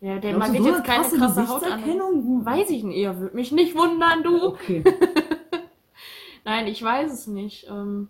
[0.00, 1.70] ja, der man wird so jetzt keine krasse krasse Haut an.
[1.80, 2.44] Gesichtserkennung?
[2.44, 4.48] Weiß ich nicht, ja, würde mich nicht wundern, du.
[4.48, 4.84] Okay.
[6.48, 7.66] Nein, ich weiß es nicht.
[7.68, 8.08] Ähm,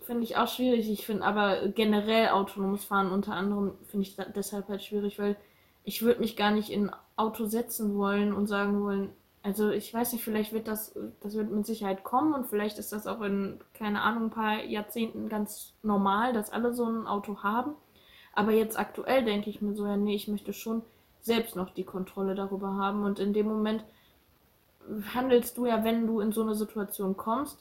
[0.00, 0.90] finde ich auch schwierig.
[0.90, 5.36] Ich finde aber generell autonomes Fahren unter anderem finde ich deshalb halt schwierig, weil
[5.84, 9.10] ich würde mich gar nicht in ein Auto setzen wollen und sagen wollen,
[9.42, 12.92] also ich weiß nicht, vielleicht wird das, das wird mit Sicherheit kommen und vielleicht ist
[12.92, 17.42] das auch in, keine Ahnung, ein paar Jahrzehnten ganz normal, dass alle so ein Auto
[17.42, 17.74] haben.
[18.32, 20.80] Aber jetzt aktuell denke ich mir so, ja, nee, ich möchte schon
[21.20, 23.84] selbst noch die Kontrolle darüber haben und in dem Moment
[25.14, 27.58] handelst du ja, wenn du in so eine Situation kommst,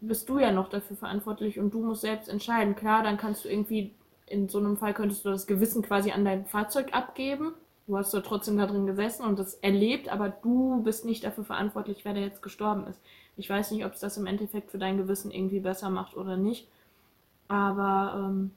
[0.00, 2.76] bist du ja noch dafür verantwortlich und du musst selbst entscheiden.
[2.76, 3.94] Klar, dann kannst du irgendwie,
[4.26, 7.52] in so einem Fall könntest du das Gewissen quasi an dein Fahrzeug abgeben.
[7.86, 11.44] Du hast da trotzdem da drin gesessen und das erlebt, aber du bist nicht dafür
[11.44, 13.00] verantwortlich, wer da jetzt gestorben ist.
[13.36, 16.36] Ich weiß nicht, ob es das im Endeffekt für dein Gewissen irgendwie besser macht oder
[16.36, 16.68] nicht.
[17.48, 18.52] Aber, ähm,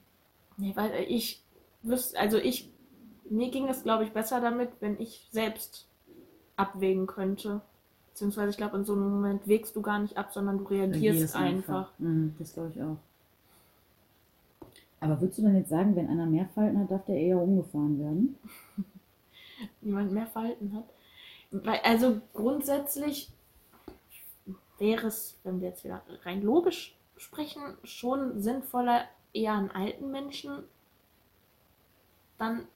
[0.56, 1.42] nee, weil ich
[1.82, 2.70] wüsste, also ich,
[3.28, 5.88] mir ging es, glaube ich, besser damit, wenn ich selbst
[6.56, 7.62] abwägen könnte.
[8.14, 11.02] Beziehungsweise, ich glaube, in so einem Moment wägst du gar nicht ab, sondern du reagierst
[11.02, 11.90] Reagierst einfach.
[11.98, 12.96] Mhm, das glaube ich auch.
[15.00, 17.98] Aber würdest du dann jetzt sagen, wenn einer mehr Falten hat, darf der eher umgefahren
[17.98, 18.38] werden?
[19.80, 21.84] Niemand mehr Verhalten hat.
[21.84, 23.32] Also grundsätzlich
[24.78, 30.62] wäre es, wenn wir jetzt wieder rein logisch sprechen, schon sinnvoller, eher einen alten Menschen
[32.38, 32.68] dann.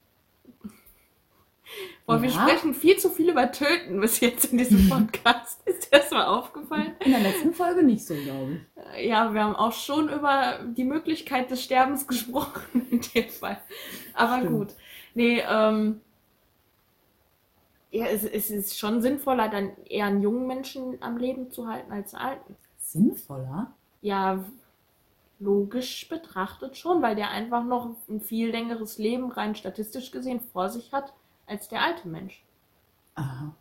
[2.05, 2.41] Boah, wir Ja.
[2.47, 5.61] sprechen viel zu viel über Töten bis jetzt in diesem Podcast.
[5.67, 6.93] Ist dir das mal aufgefallen?
[7.05, 8.59] In der letzten Folge nicht so, glaube
[8.97, 9.05] ich.
[9.07, 13.61] Ja, wir haben auch schon über die Möglichkeit des Sterbens gesprochen in dem Fall.
[14.13, 14.57] Aber Stimmt.
[14.57, 14.67] gut.
[15.13, 16.01] Nee, ähm.
[17.91, 21.91] Ja, es, es ist schon sinnvoller, dann eher einen jungen Menschen am Leben zu halten
[21.91, 22.55] als einen alten.
[22.77, 23.73] Sinnvoller?
[24.01, 24.43] Ja,
[25.39, 30.69] logisch betrachtet schon, weil der einfach noch ein viel längeres Leben rein statistisch gesehen vor
[30.69, 31.13] sich hat
[31.49, 32.43] als der alte Mensch.
[33.15, 33.53] Aha.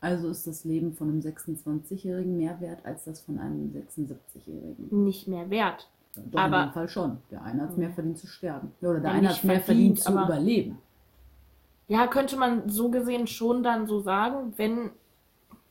[0.00, 5.04] Also ist das Leben von einem 26-Jährigen mehr wert als das von einem 76-Jährigen?
[5.04, 5.88] Nicht mehr wert.
[6.14, 7.18] Doch, Aber- in dem Fall schon.
[7.30, 8.72] Der eine hat es mehr verdient zu sterben.
[8.80, 10.78] Ja, Oder der Ja, eine hat mehr verdient, zu überleben.
[11.88, 14.90] Ja, könnte man so gesehen schon dann so sagen, wenn.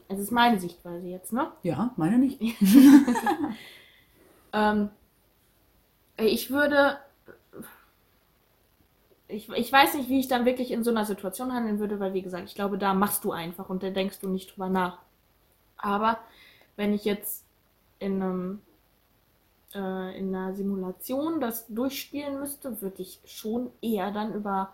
[0.07, 1.47] Es ist meine Sichtweise jetzt, ne?
[1.63, 2.39] Ja, meine nicht.
[4.53, 4.89] Ähm,
[6.17, 6.97] ich würde.
[9.35, 12.13] Ich, ich weiß nicht, wie ich dann wirklich in so einer Situation handeln würde, weil,
[12.13, 14.99] wie gesagt, ich glaube, da machst du einfach und da denkst du nicht drüber nach.
[15.77, 16.19] Aber
[16.75, 17.45] wenn ich jetzt
[17.99, 18.61] in, einem,
[19.73, 24.73] äh, in einer Simulation das durchspielen müsste, würde ich schon eher dann über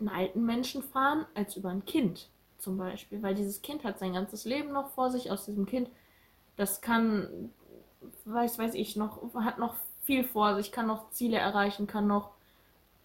[0.00, 2.28] einen alten Menschen fahren als über ein Kind
[2.58, 3.22] zum Beispiel.
[3.22, 5.30] Weil dieses Kind hat sein ganzes Leben noch vor sich.
[5.30, 5.88] Aus diesem Kind,
[6.56, 7.50] das kann
[8.24, 12.30] weiß, weiß ich noch, hat noch viel vor sich, kann noch Ziele erreichen, kann noch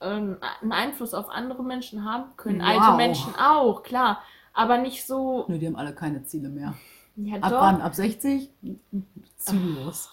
[0.01, 2.67] ähm, einen Einfluss auf andere Menschen haben, können Wow.
[2.67, 4.21] alte Menschen auch, klar,
[4.53, 6.73] aber nicht so, Nö, die haben alle keine Ziele mehr.
[7.15, 7.81] ja Ab doch, wann?
[7.81, 8.49] Ab 60?
[9.37, 10.11] Ziellos.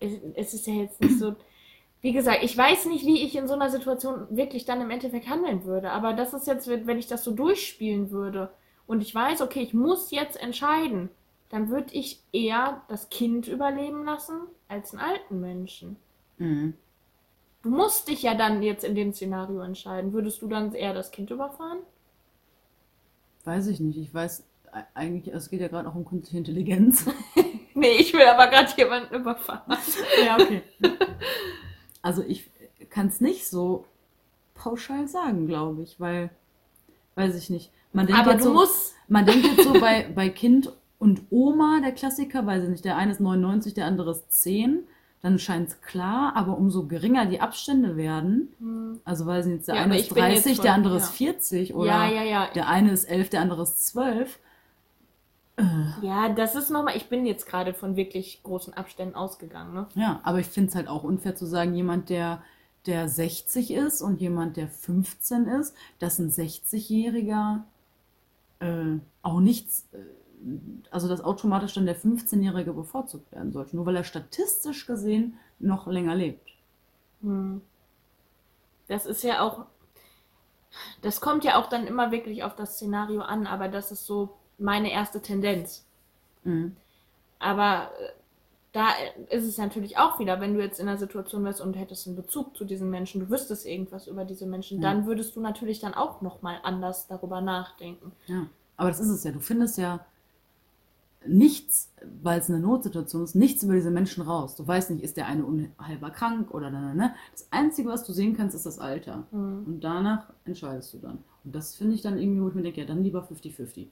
[0.00, 1.36] es, es ist ja jetzt nicht so,
[2.02, 5.28] wie gesagt, ich weiß nicht, wie ich in so einer Situation wirklich dann im Endeffekt
[5.28, 5.90] handeln würde.
[5.92, 8.50] Aber das ist jetzt, wenn ich das so durchspielen würde
[8.86, 11.10] und ich weiß, okay, ich muss jetzt entscheiden,
[11.50, 15.96] dann würde ich eher das Kind überleben lassen als einen alten Menschen.
[16.38, 16.74] Mhm.
[17.62, 20.12] Du musst dich ja dann jetzt in dem Szenario entscheiden.
[20.12, 21.78] Würdest du dann eher das Kind überfahren?
[23.44, 23.98] Weiß ich nicht.
[23.98, 24.44] Ich weiß
[24.94, 27.06] eigentlich, es geht ja gerade auch um künstliche Intelligenz.
[27.72, 29.78] Nee, ich will aber gerade jemanden überfahren.
[30.26, 30.62] ja, okay.
[32.02, 32.50] Also ich
[32.90, 33.86] kann es nicht so
[34.54, 36.30] pauschal sagen, glaube ich, weil,
[37.14, 37.70] weiß ich nicht.
[37.92, 38.94] Man denkt Aber jetzt du so, musst.
[39.08, 42.96] Man denkt jetzt so bei, bei Kind und Oma, der Klassiker, weiß ich nicht, der
[42.96, 44.84] eine ist 99, der andere ist 10,
[45.22, 49.74] dann scheint es klar, aber umso geringer die Abstände werden, also weiß ich nicht, der
[49.76, 50.98] Ja, eine ist ich bin jetzt 30, schon- der andere ja.
[51.04, 52.48] ist 40 oder Ja, ja, ja.
[52.54, 54.38] der eine ist 11, der andere ist 12.
[56.00, 56.96] Ja, das ist nochmal.
[56.96, 59.86] Ich bin jetzt gerade von wirklich großen Abständen ausgegangen, ne?
[59.94, 62.42] Ja, aber ich finde es halt auch unfair zu sagen, jemand, der,
[62.86, 67.60] der 60 ist und jemand, der 15 ist, dass ein 60-Jähriger
[68.60, 69.98] äh, auch nichts, äh,
[70.90, 75.86] also dass automatisch dann der 15-Jährige bevorzugt werden sollte, nur weil er statistisch gesehen noch
[75.86, 76.48] länger lebt.
[77.22, 77.60] Hm.
[78.88, 79.66] Das ist ja auch.
[81.02, 84.36] Das kommt ja auch dann immer wirklich auf das Szenario an, aber das ist so
[84.58, 85.84] meine erste Tendenz.
[86.44, 86.76] Mhm.
[87.38, 88.12] Aber äh,
[88.72, 88.88] da
[89.30, 92.16] ist es natürlich auch wieder, wenn du jetzt in einer Situation wärst und hättest einen
[92.16, 94.90] Bezug zu diesen Menschen, du wüsstest irgendwas über diese Menschen, Ja.
[94.90, 98.12] dann würdest du natürlich dann auch nochmal anders darüber nachdenken.
[98.26, 99.32] Ja, aber das ist es ja.
[99.32, 100.04] Du findest ja
[101.26, 104.56] nichts, weil es eine Notsituation ist, nichts über diese Menschen raus.
[104.56, 107.14] Du weißt nicht, ist der eine unheilbar krank oder ne, ne.
[107.32, 109.24] Das Einzige, was du sehen kannst, ist das Alter.
[109.30, 109.64] Mhm.
[109.66, 111.18] Und danach entscheidest du dann.
[111.44, 113.86] Und das finde ich dann irgendwie, wo ich mir denke, ja, dann lieber 50-50.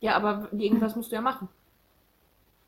[0.00, 1.48] Ja, aber irgendwas musst du ja machen.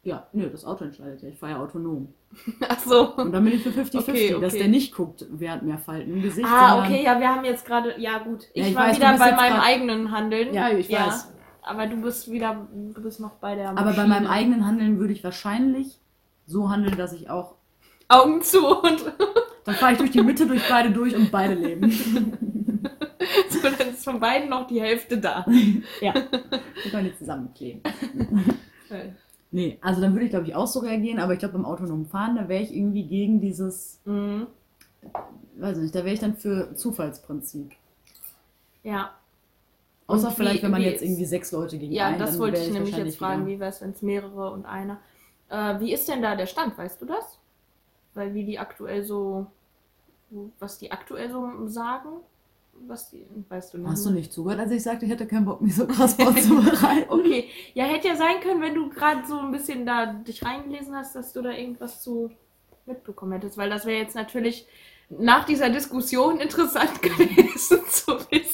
[0.03, 1.31] Ja, nö, das Auto entscheidet ja.
[1.31, 2.09] Ich fahre ja autonom.
[2.69, 3.15] Ach so.
[3.17, 4.59] Und dann bin ich für 50-50, Okay, dass okay.
[4.59, 6.47] der nicht guckt, wer hat mehr Falten im Gesicht.
[6.47, 9.19] Ah, okay, ja, wir haben jetzt gerade, ja gut, ich, Ja, ich war weiß, wieder
[9.19, 10.53] bei meinem grad- eigenen Handeln.
[10.53, 11.33] Ja, ich weiß.
[11.67, 14.09] Aber du bist wieder, du bist noch bei der Aber bei Maschine.
[14.09, 15.99] meinem eigenen Handeln würde ich wahrscheinlich
[16.47, 17.55] so handeln, dass ich auch.
[18.09, 19.05] Augen zu und
[19.65, 21.91] Dann fahre ich durch die Mitte, durch beide durch und beide leben.
[23.49, 25.47] so, dann ist von beiden noch die Hälfte da.
[26.03, 26.13] ja.
[26.15, 27.81] Wir können die zusammenkleben.
[29.51, 32.05] Nee, also dann würde ich glaube ich auch so reagieren, aber ich glaube beim autonomen
[32.07, 34.49] Fahren, da wäre ich irgendwie gegen dieses, Mhm.
[35.57, 37.71] weiß nicht, da wäre ich dann für Zufallsprinzip.
[38.83, 39.13] Ja.
[40.07, 42.39] Außer Und vielleicht, wie- wenn man jetzt ist- irgendwie sechs Leute gegen Ja, einen, das
[42.39, 44.99] wollte ich nämlich jetzt fragen, wieder- wie wäre es, wenn es mehrere und einer.
[45.49, 47.39] Äh, wie ist denn da der Stand, weißt du das?
[48.15, 49.47] Weil wie die aktuell so,
[50.59, 52.09] was die aktuell so sagen,
[52.87, 53.89] was die, weißt du nicht.
[53.89, 57.09] Hast du nicht zugehört, als ich sagte, ich hätte keinen Bock, mich so krass vorzubereiten?
[57.09, 60.95] Okay, ja, hätte ja sein können, wenn du gerade so ein bisschen da dich reingelesen
[60.95, 62.31] hast, dass du da irgendwas zu
[62.87, 64.67] mitbekommen hättest, weil das wäre jetzt natürlich
[65.09, 68.54] nach dieser Diskussion interessant gewesen zu wissen.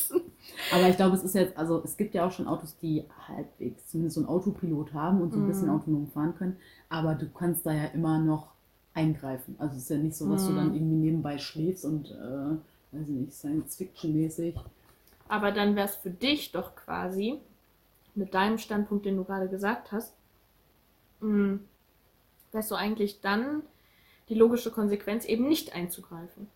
[0.71, 3.89] Aber ich glaube, es ist jetzt, also es gibt ja auch schon Autos, die halbwegs
[3.89, 5.75] zumindest so einen Autopilot haben und so ein bisschen Mhm.
[5.75, 6.57] autonom fahren können.
[6.89, 8.49] Aber du kannst da ja immer noch
[8.95, 9.57] eingreifen.
[9.59, 10.57] Also es ist ja nicht so, dass du Mhm.
[10.57, 12.15] dann irgendwie nebenbei schläfst und, äh,
[12.93, 14.55] weiß ich nicht, Science-Fiction-mäßig.
[15.29, 17.41] Aber dann wäre es für dich doch quasi,
[18.15, 20.15] mit deinem Standpunkt, den du gerade gesagt hast,
[22.53, 23.63] wäre es so eigentlich dann
[24.29, 26.49] die logische Konsequenz, eben nicht einzugreifen.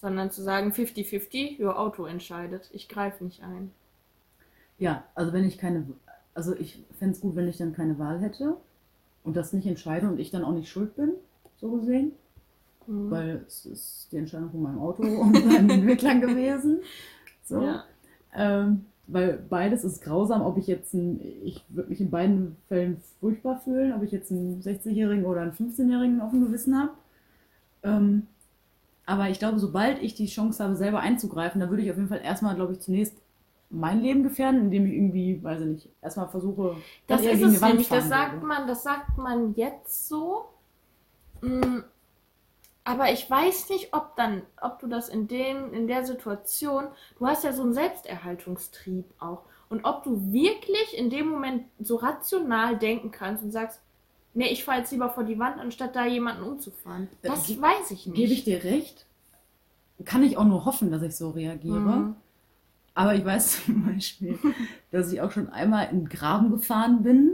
[0.00, 2.68] Sondern zu sagen, 50-50, your Auto entscheidet.
[2.72, 3.70] Ich greife nicht ein.
[4.78, 5.86] Ja, also wenn ich keine,
[6.34, 8.56] also ich fände es gut, wenn ich dann keine Wahl hätte
[9.22, 11.12] und das nicht entscheide und ich dann auch nicht schuld bin,
[11.56, 12.12] so gesehen.
[12.86, 13.10] Mhm.
[13.10, 16.80] Weil es ist die Entscheidung von meinem Auto und seinen Entwicklern gewesen.
[17.44, 17.62] So.
[17.62, 17.84] Ja.
[18.34, 23.02] Ähm, weil beides ist grausam, ob ich jetzt ein, ich würde mich in beiden Fällen
[23.20, 26.92] furchtbar fühlen, ob ich jetzt einen 60-Jährigen oder einen 15-Jährigen auf dem Gewissen habe.
[27.82, 28.26] Ähm,
[29.06, 32.08] aber ich glaube, sobald ich die Chance habe, selber einzugreifen, da würde ich auf jeden
[32.08, 33.16] Fall erstmal, glaube ich, zunächst
[33.70, 37.60] mein Leben gefährden, indem ich irgendwie, weiß ich nicht, erstmal versuche, Das dann ist es
[37.60, 38.42] nämlich, das sagt würde.
[38.42, 40.46] man, das sagt man jetzt so.
[41.42, 41.80] Mm,
[42.84, 46.88] Aber ich weiß nicht, ob dann, ob du das in dem, in der Situation,
[47.18, 49.44] du hast ja so einen Selbsterhaltungstrieb auch.
[49.70, 53.80] Und ob du wirklich in dem Moment so rational denken kannst und sagst,
[54.34, 57.04] nee, ich fahre jetzt lieber vor die Wand, anstatt da jemanden umzufahren.
[57.22, 58.16] Äh, Das ge- weiß ich nicht.
[58.16, 59.06] Gebe ich dir recht?
[60.04, 61.78] Kann ich auch nur hoffen, dass ich so reagiere.
[61.78, 62.16] Mhm.
[62.94, 64.38] Aber ich weiß zum Beispiel,
[64.90, 67.32] dass ich auch schon einmal in den Graben gefahren bin,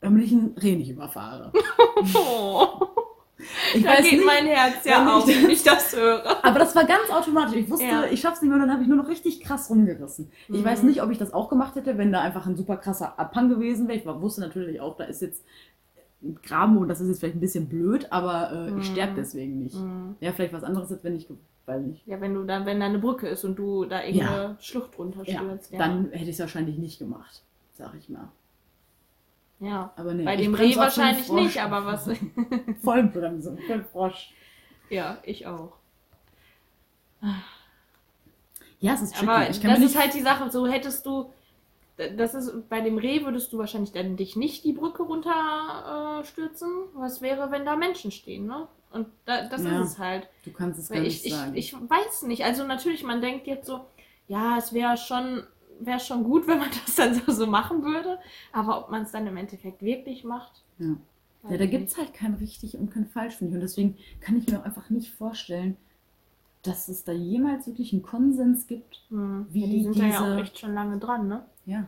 [0.00, 1.52] damit ich einen Reh nicht überfahre.
[2.14, 2.86] Oh,
[3.74, 6.44] Ich da weiß geht nicht, mein Herz ja auf, wenn ich das höre.
[6.44, 7.56] aber das war ganz automatisch.
[7.56, 8.04] Ich wusste, Ja.
[8.04, 10.30] ich schaff's nicht mehr, und dann habe ich nur noch richtig krass rumgerissen.
[10.48, 10.64] Ich Mhm.
[10.64, 13.48] weiß nicht, ob ich das auch gemacht hätte, wenn da einfach ein super krasser Abhang
[13.48, 13.98] gewesen wäre.
[13.98, 15.44] Ich wusste natürlich auch, da ist jetzt
[16.42, 18.78] Graben und das ist jetzt vielleicht ein bisschen blöd, aber äh, Mhm.
[18.78, 19.74] ich sterbe deswegen nicht.
[19.76, 20.16] Mhm.
[20.20, 21.28] Ja, vielleicht was anderes, als wenn ich,
[21.66, 22.06] weiß nicht.
[22.06, 24.98] Ja, wenn du dann, wenn da eine Brücke ist und du da irgendeine Schlucht Ja,
[24.98, 25.72] runterstürzt.
[25.72, 27.42] Ja, dann hätte ich es wahrscheinlich nicht gemacht,
[27.74, 28.28] sag ich mal.
[29.64, 29.92] Ja.
[29.96, 32.08] Aber nee, Bei ich dem Reh wahrscheinlich nicht, aber was.
[32.82, 34.32] Vollbremsung für den Frosch.
[34.90, 35.72] ja, ich auch.
[38.80, 39.30] Ja, es ist tricky.
[39.30, 41.32] Aber ich kann das ist nicht halt die Sache, so hättest du,
[41.96, 46.20] das ist, bei dem Reh würdest du wahrscheinlich dann dich nicht die Brücke runterstürzen.
[46.20, 46.68] Äh, stürzen.
[46.94, 48.66] Was wäre, wenn da Menschen stehen, ne?
[48.90, 49.80] Und da, das Ja.
[49.82, 50.28] ist es halt.
[50.44, 51.54] Du kannst es gar Weil nicht ich, ich, sagen.
[51.56, 52.44] ich weiß nicht.
[52.44, 53.86] Also natürlich, man denkt jetzt so,
[54.28, 55.44] ja, es wäre schon,
[55.80, 58.18] wäre schon gut, wenn man das dann so, so machen würde.
[58.52, 60.62] Aber ob man es dann im Endeffekt wirklich macht.
[60.78, 60.96] Ja.
[61.50, 63.54] ja, da gibt es halt kein richtig und kein falsch, finde ich.
[63.56, 65.76] Und deswegen kann ich mir auch einfach nicht vorstellen,
[66.62, 69.02] dass es da jemals wirklich einen Konsens gibt.
[69.10, 69.46] Hm.
[69.50, 71.44] wie ja, die sind da ja diese- auch echt schon lange dran, ne?
[71.66, 71.86] Ja.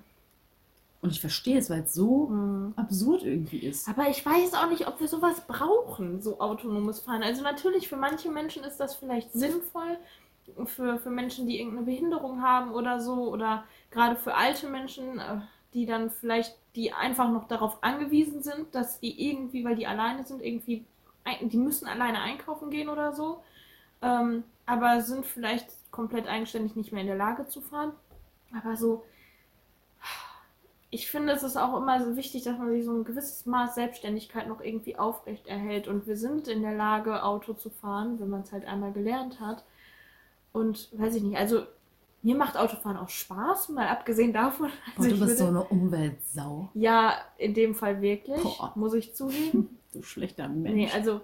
[1.03, 2.73] Und ich verstehe es, weil es so Hm.
[2.77, 3.89] absurd irgendwie ist.
[3.89, 7.23] Aber ich weiß auch nicht, ob wir sowas brauchen, so autonomes Fahren.
[7.23, 9.99] Also natürlich, für manche Menschen ist das vielleicht sinnvoll.
[10.65, 13.31] Für, für Menschen, die irgendeine Behinderung haben oder so.
[13.33, 15.41] Oder gerade für alte Menschen, äh,
[15.75, 20.25] die dann vielleicht, die einfach noch darauf angewiesen sind, dass die irgendwie, weil die alleine
[20.25, 20.85] sind, irgendwie,
[21.41, 23.43] die müssen alleine einkaufen gehen oder so.
[24.03, 27.93] Ähm, aber sind vielleicht komplett eigenständig nicht mehr in der Lage zu fahren.
[28.53, 29.05] Aber so,
[30.91, 33.75] ich finde, es ist auch immer so wichtig, dass man sich so ein gewisses Maß
[33.75, 35.89] Selbstständigkeit noch irgendwie aufrecht erhält.
[35.89, 39.41] Und wir sind in der Lage, Auto zu fahren, wenn man es halt einmal gelernt
[39.41, 39.65] hat.
[40.53, 41.67] Und weiß ich nicht, also
[42.27, 44.67] mir macht Autofahren auch Spaß, mal abgesehen davon.
[44.97, 46.69] Und Also du ich bist so würde, eine Umweltsau.
[46.75, 48.73] ja, in dem Fall wirklich, Boah.
[48.75, 49.69] muss ich zugeben.
[49.93, 50.75] Du schlechter Mensch.
[50.75, 51.23] Nee, also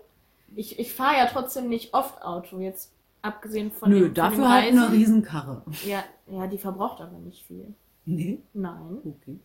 [0.54, 4.44] ich, ich fahre ja trotzdem nicht oft Auto, jetzt abgesehen von Nö, dem, von dafür
[4.44, 4.92] dem halt eine.
[4.92, 5.62] Riesenkarre.
[5.84, 7.74] Ja, ja, die verbraucht aber nicht viel.
[8.06, 8.38] Nee.
[8.54, 8.98] Nein.
[9.04, 9.38] Okay.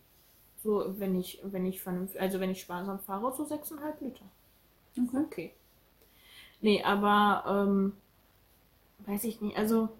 [0.62, 4.24] So, wenn ich, wenn ich vernünftig, also wenn ich sparsam fahre, so 6,5 Liter.
[4.96, 5.24] okay.
[5.26, 5.52] Okay.
[6.62, 7.92] Nee, aber, ähm,
[9.06, 9.90] weiß ich nicht, also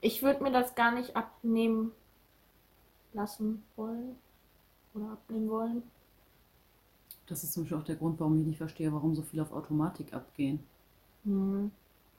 [0.00, 1.92] ich würde mir das gar nicht abnehmen
[3.12, 4.16] lassen wollen.
[4.94, 5.82] Oder abnehmen wollen.
[7.26, 9.52] Das ist zum Beispiel auch der Grund, warum ich nicht verstehe, warum so viel auf
[9.52, 10.60] Automatik abgehen.
[11.24, 11.70] Hm.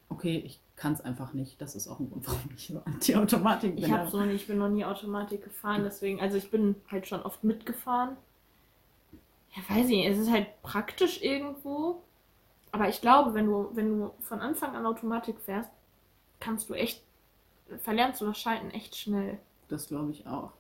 [0.10, 1.60] Okay, ich kann es einfach nicht.
[1.62, 3.84] Das ist auch ein Grund, warum ich Anti-Automatik bin.
[3.84, 7.08] Ich habe so nicht, ich bin noch nie Automatik gefahren, deswegen, also ich bin halt
[7.08, 8.16] schon oft mitgefahren.
[9.56, 12.04] Ja, weiß ich nicht, es ist halt praktisch irgendwo.
[12.72, 15.70] Aber ich glaube, wenn du, wenn du von Anfang an Automatik fährst,
[16.40, 17.02] kannst du echt,
[17.84, 19.40] verlernst du das Schalten echt schnell.
[19.68, 20.52] Das glaube ich auch.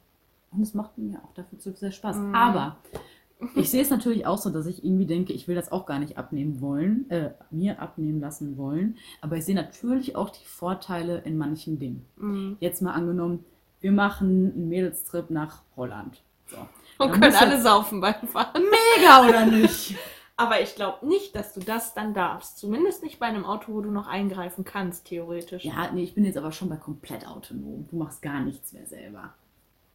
[0.52, 2.18] Und es macht mir auch dafür zu sehr Spaß.
[2.18, 2.36] Mhm.
[2.36, 2.78] Aber
[3.56, 6.00] ich sehe es natürlich auch so, dass ich irgendwie denke, ich will das auch gar
[6.00, 8.98] nicht abnehmen wollen, äh, mir abnehmen lassen wollen.
[9.22, 12.06] Aber ich sehe natürlich auch die Vorteile in manchen Dingen.
[12.16, 12.58] Mhm.
[12.60, 13.46] Jetzt mal angenommen,
[13.80, 16.22] wir machen einen Mädelstrip nach Holland.
[16.48, 16.58] So.
[16.58, 18.64] Und Dann können alle saufen beim Fahren.
[18.64, 19.96] Mega oder nicht?
[20.40, 22.60] Aber ich glaube nicht, dass du das dann darfst.
[22.60, 25.66] Zumindest nicht bei einem Auto, wo du noch eingreifen kannst, theoretisch.
[25.66, 27.88] Ja, nee, ich bin jetzt aber schon bei komplett autonom.
[27.90, 29.34] Du machst gar nichts mehr selber.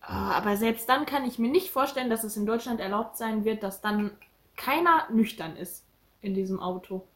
[0.00, 3.44] Ah, Aber selbst dann kann ich mir nicht vorstellen, dass es in Deutschland erlaubt sein
[3.44, 4.10] wird, dass dann
[4.56, 5.84] keiner nüchtern ist
[6.22, 7.06] in diesem Auto.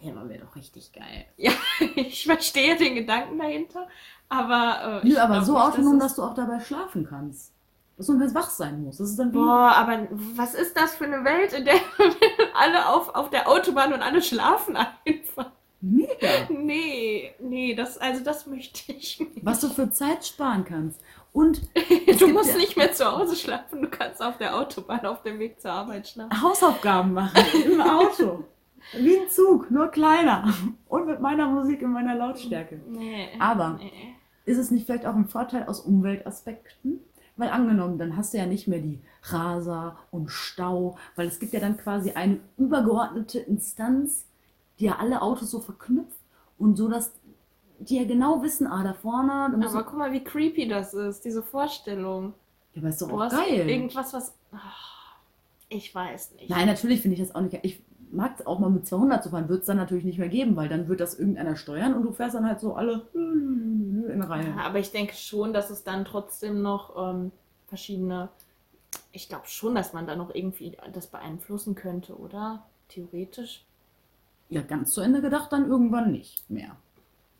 [0.00, 1.24] Ja, aber wäre doch richtig geil.
[1.36, 1.52] Ja,
[1.94, 3.86] ich verstehe den Gedanken dahinter,
[4.28, 5.02] aber.
[5.04, 7.52] Äh, Nö, aber so nicht, autonom, dass dass du auch dabei schlafen kannst.
[7.96, 9.00] Dass du jetzt wach sein musst.
[9.00, 9.36] Das ist dann wie.
[9.36, 11.74] Boah, aber was ist das für eine Welt, in der
[12.54, 15.50] alle auf, auf der Autobahn und alle schlafen einfach?
[15.80, 16.28] Mega.
[16.48, 19.44] Nee, nee, das, also das möchte ich nicht.
[19.44, 21.00] Was du für Zeit sparen kannst.
[21.32, 21.60] Und
[22.18, 25.38] Du musst ja nicht mehr zu Hause schlafen, du kannst auf der Autobahn auf dem
[25.38, 26.40] Weg zur Arbeit schlafen.
[26.42, 28.44] Hausaufgaben machen im Auto.
[28.94, 30.52] Wie ein Zug, nur kleiner.
[30.88, 32.80] Und mit meiner Musik in meiner Lautstärke.
[32.86, 33.28] Nee.
[33.38, 34.14] Aber- Nee.
[34.44, 36.98] Ist es nicht vielleicht auch ein Vorteil aus Umweltaspekten?
[37.36, 41.52] Weil angenommen, dann hast du ja nicht mehr die Raser und Stau, weil es gibt
[41.54, 44.26] ja dann quasi eine übergeordnete Instanz,
[44.78, 46.16] die ja alle Autos so verknüpft
[46.58, 47.12] und so, dass
[47.78, 51.24] die ja genau wissen, ah, da vorne, da Aber guck mal, wie creepy das ist,
[51.24, 52.34] diese Vorstellung.
[52.74, 53.68] ja, aber ist doch Du auch geil.
[53.68, 54.34] irgendwas, was.
[54.52, 55.16] Ach,
[55.68, 56.50] ich weiß nicht.
[56.50, 57.60] Nein, natürlich finde ich das auch nicht geil.
[57.64, 60.28] Ich mag es auch mal mit 200 zu fahren, wird es dann natürlich nicht mehr
[60.28, 64.22] geben, weil dann wird das irgendeiner steuern und du fährst dann halt so alle in
[64.22, 64.48] Reihe.
[64.48, 67.32] Ja, aber ich denke schon, dass es dann trotzdem noch ähm,
[67.66, 68.28] verschiedene.
[69.12, 72.64] Ich glaube schon, dass man da noch irgendwie das beeinflussen könnte, oder?
[72.88, 73.64] Theoretisch.
[74.50, 76.76] Ja, ganz zu Ende gedacht dann irgendwann nicht mehr.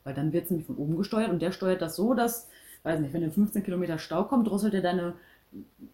[0.04, 2.48] Weil dann wird es nämlich von oben gesteuert und der steuert das so, dass,
[2.82, 5.14] weiß nicht, wenn in 15 Kilometer Stau kommt, drosselt er deine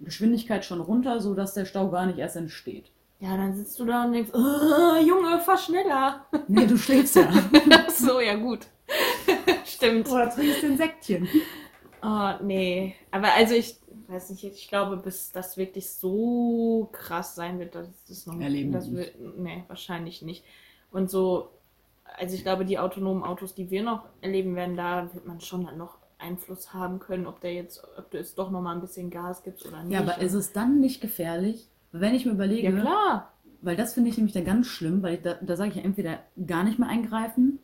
[0.00, 2.92] Geschwindigkeit schon runter, sodass der Stau gar nicht erst entsteht.
[3.20, 6.24] Ja, dann sitzt du da und denkst, "Ah, Junge, fahr schneller.
[6.48, 7.28] Nee, du schläfst ja.
[7.70, 8.66] Ach so, ja gut.
[9.64, 10.08] Stimmt.
[10.08, 11.28] Oder trinkst den Säckchen.
[12.02, 12.94] Oh, nee.
[13.10, 17.88] Aber also ich, weiß nicht, ich glaube, bis das wirklich so krass sein wird, dass
[18.08, 20.44] es noch Erleben das wir wird, nee, wahrscheinlich nicht.
[20.92, 21.50] Und so,
[22.18, 25.66] also ich glaube, die autonomen Autos, die wir noch erleben werden, da wird man schon
[25.66, 28.80] dann noch Einfluss haben können, ob der jetzt, ob du es doch noch mal ein
[28.80, 29.92] bisschen Gas gibst oder nicht.
[29.92, 31.68] Ja, aber ist es dann nicht gefährlich?
[31.92, 33.32] Wenn ich mir überlege, ja klar.
[33.62, 35.82] weil das finde ich nämlich dann ganz schlimm, weil ich da, da sage ich ja
[35.82, 37.58] entweder gar nicht mehr eingreifen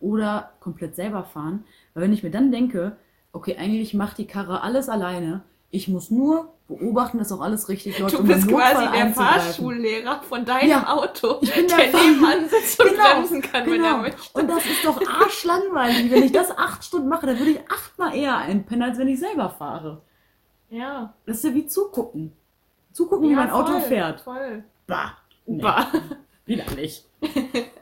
[0.00, 1.64] oder komplett selber fahren.
[1.94, 2.96] Weil wenn ich mir dann denke,
[3.32, 5.42] okay, eigentlich macht die Karre alles alleine,
[5.72, 8.14] ich muss nur beobachten, dass auch alles richtig läuft.
[8.14, 9.10] Du um bist Notfall quasi der.
[9.12, 13.66] Fahrschullehrer von deinem Ja, Auto, ich bin der der nebenan sitzt und Genau, bremsen kann,
[13.66, 13.96] wenn er Genau.
[14.02, 14.38] möchte.
[14.38, 16.10] Und das ist doch arschlangweilig.
[16.10, 19.20] Wenn ich das acht Stunden mache, dann würde ich achtmal eher einpennen, als wenn ich
[19.20, 20.02] selber fahre.
[20.70, 21.14] Ja.
[21.26, 22.32] Das ist ja wie zugucken.
[22.92, 24.20] Zugucken, wie ja, mein Auto voll, fährt.
[24.20, 24.64] Voll.
[24.86, 25.16] Bah.
[25.46, 25.86] Nee, Bah.
[26.46, 27.04] Widerlich.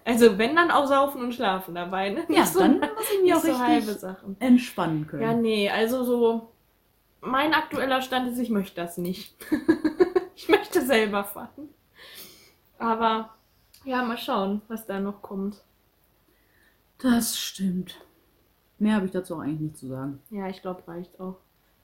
[0.04, 2.24] Also wenn dann auch saufen und schlafen dabei, ne?
[2.30, 4.36] Ja, so, dann muss ich mich nicht auch so halbe richtig Sachen.
[4.40, 5.22] entspannen können.
[5.22, 6.50] Ja, nee, also so
[7.20, 9.36] mein aktueller Stand ist, ich möchte das nicht.
[10.34, 11.68] ich möchte selber fahren.
[12.78, 13.34] Aber
[13.84, 15.62] ja, mal schauen, was da noch kommt.
[16.96, 18.00] Das stimmt.
[18.78, 20.20] Mehr habe ich dazu auch eigentlich nicht zu sagen.
[20.30, 21.36] Ja, ich glaube, reicht auch.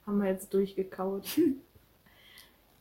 [0.07, 1.27] Haben wir jetzt durchgekaut.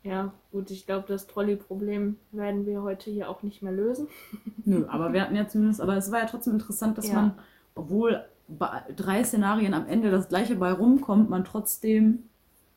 [0.05, 4.07] Ja, gut, ich glaube, das Trolley-Problem werden wir heute hier auch nicht mehr lösen.
[4.65, 7.15] Nö, aber wir hatten ja zumindest, aber es war ja trotzdem interessant, dass Ja.
[7.15, 7.39] man,
[7.75, 12.29] obwohl bei drei Szenarien am Ende das gleiche bei rumkommt, man trotzdem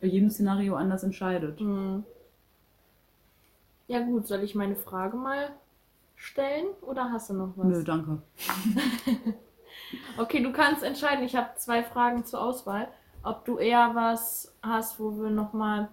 [0.02, 1.60] bei jedem Szenario anders entscheidet.
[1.60, 2.04] Hm.
[3.88, 5.50] Ja, gut, soll ich meine Frage mal
[6.16, 7.68] stellen oder hast du noch was?
[7.68, 8.22] Nö, danke.
[10.18, 11.24] Okay, du kannst entscheiden.
[11.24, 12.88] Ich habe zwei Fragen zur Auswahl.
[13.24, 15.90] Ob du eher was hast, wo wir nochmal,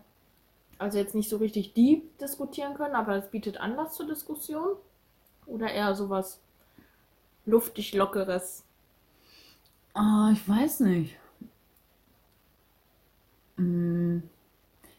[0.79, 4.77] also jetzt nicht so richtig deep diskutieren können, aber es bietet Anlass zur Diskussion.
[5.47, 6.41] Oder eher sowas
[7.47, 8.65] luftig lockeres.
[9.95, 11.17] Ah, ich weiß nicht.
[13.57, 14.23] Hm,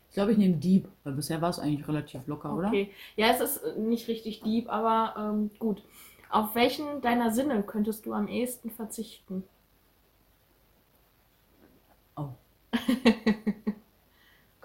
[0.10, 2.78] Ich glaube, ich nehme Dieb, weil bisher war es eigentlich relativ locker, oder?
[2.78, 2.92] Okay.
[3.16, 5.84] Ja, es ist äh, nicht richtig deep, aber ähm, gut.
[6.30, 9.44] Auf welchen deiner Sinne könntest du am ehesten verzichten?
[12.18, 12.36] Oh.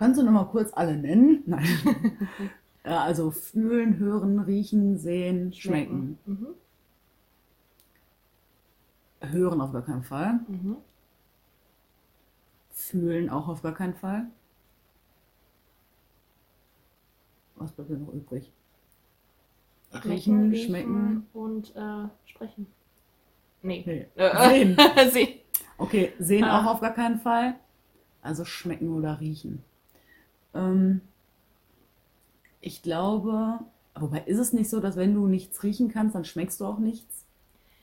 [0.01, 1.42] Kannst du noch mal kurz alle nennen?
[1.44, 1.66] Nein.
[2.84, 6.16] also fühlen, hören, riechen, sehen, schmecken.
[6.24, 6.46] Mhm.
[9.20, 10.40] Hören auf gar keinen Fall.
[10.48, 10.78] Mhm.
[12.70, 14.24] Fühlen auch auf gar keinen Fall.
[17.57, 18.51] Was bleibt denn noch übrig?
[19.92, 21.26] Riechen, schmecken.
[21.34, 22.66] und äh, sprechen.
[23.61, 23.84] Nee.
[23.86, 24.07] Nee.
[24.14, 24.76] Äh, Sehen.
[25.12, 25.40] Sehen.
[25.76, 26.62] Okay, sehen Ah.
[26.62, 27.57] auch auf gar keinen Fall.
[28.22, 29.62] Also schmecken oder riechen.
[30.55, 31.01] Ähm,
[32.61, 33.59] ich glaube,
[33.94, 36.78] wobei ist es nicht so, dass wenn du nichts riechen kannst, dann schmeckst du auch
[36.78, 37.24] nichts?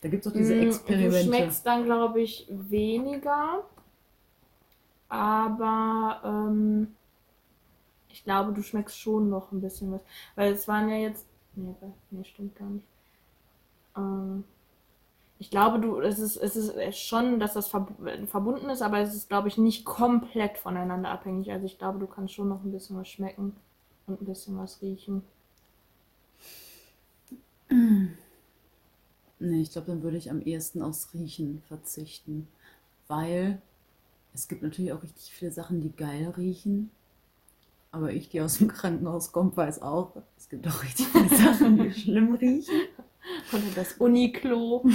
[0.01, 1.26] Da gibt es doch diese Mm, Experimente.
[1.26, 3.63] Du schmeckst dann, glaube ich, weniger.
[5.09, 6.95] Aber ähm,
[8.09, 10.01] ich glaube, du schmeckst schon noch ein bisschen was.
[10.36, 11.26] Weil es waren ja jetzt.
[11.55, 11.76] Nee,
[12.11, 12.86] nee stimmt gar nicht.
[13.95, 14.43] Ähm,
[15.39, 17.91] ich glaube, du, es ist, es ist schon, dass das verb
[18.27, 21.51] verbunden ist, aber es ist, glaube ich, nicht komplett voneinander abhängig.
[21.51, 23.55] Also ich glaube, du kannst schon noch ein bisschen was schmecken
[24.07, 25.23] und ein bisschen was riechen.
[29.39, 32.47] Nee, ich glaube, dann würde ich am ehesten aufs Riechen verzichten.
[33.07, 33.61] Weil
[34.33, 36.89] es gibt natürlich auch richtig viele Sachen, die geil riechen.
[37.91, 41.77] Aber ich, die aus dem Krankenhaus komme, weiß auch, es gibt auch richtig viele Sachen,
[41.77, 42.88] die schlimm riechen.
[43.51, 44.86] Oder das Uniklo.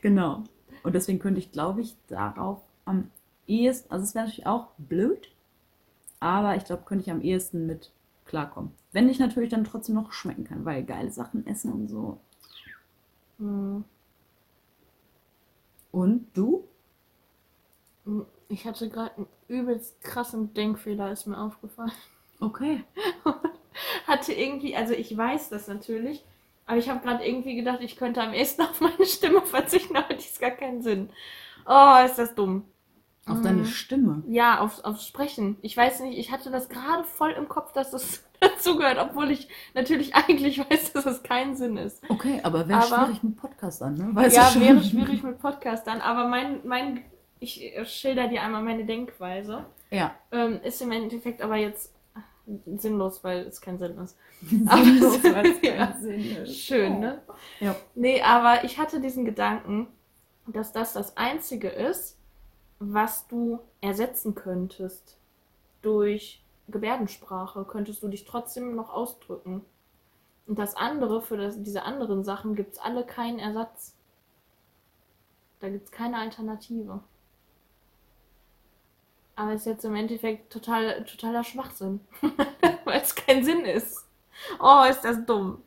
[0.00, 0.44] Genau.
[0.82, 3.10] Und deswegen könnte ich, glaube ich, darauf am
[3.46, 5.30] ehesten, also es wäre natürlich auch blöd,
[6.20, 7.92] aber ich glaube, könnte ich am ehesten mit
[8.24, 8.72] klarkommen.
[8.92, 12.18] Wenn ich natürlich dann trotzdem noch schmecken kann, weil geile Sachen essen und so.
[13.38, 13.84] Hm.
[15.90, 16.64] Und du?
[18.48, 21.92] Ich hatte gerade einen übelst krassen Denkfehler, ist mir aufgefallen.
[22.40, 22.84] Okay.
[24.06, 26.24] Hatte irgendwie, also ich weiß das natürlich,
[26.66, 30.14] aber ich habe gerade irgendwie gedacht, ich könnte am ehesten auf meine Stimme verzichten, aber
[30.14, 31.10] die ist gar keinen Sinn.
[31.66, 32.64] Oh, ist das dumm.
[33.26, 33.42] Auf Mhm.
[33.44, 34.22] deine Stimme.
[34.28, 35.56] Ja, aufs, aufs Sprechen.
[35.62, 39.46] Ich weiß nicht, ich hatte das gerade voll im Kopf, dass das dazugehört, obwohl ich
[39.74, 42.02] natürlich eigentlich weiß, dass es keinen Sinn ist.
[42.08, 44.08] Okay, aber wäre schwierig mit Podcast an, ne?
[44.12, 47.04] Weißt ja, wäre schwierig mit Podcast dann, aber mein, mein,
[47.38, 49.66] ich schilder dir einmal meine Denkweise.
[49.90, 50.14] Ja.
[50.32, 51.92] Ähm, ist im Endeffekt aber jetzt
[52.76, 54.16] sinnlos, weil es kein Sinn ist.
[54.42, 55.96] Sinnlos, weil es keinen Ja.
[56.00, 56.58] Sinn ist.
[56.58, 57.22] Schön, ne?
[57.60, 57.76] Ja.
[57.94, 59.86] Nee, aber ich hatte diesen Gedanken,
[60.46, 62.18] dass das das Einzige ist,
[62.78, 65.16] was du ersetzen könntest
[65.82, 67.64] durch Gebärdensprache.
[67.64, 69.64] Könntest du dich trotzdem noch ausdrücken.
[70.46, 73.94] Und das andere, für das, diese anderen Sachen gibt es alle keinen Ersatz.
[75.60, 77.00] Da gibt es keine Alternative.
[79.42, 81.98] Aber ist jetzt im Endeffekt total, totaler Schwachsinn.
[82.84, 84.06] Weil es kein Sinn ist.
[84.60, 85.58] Oh, ist das dumm.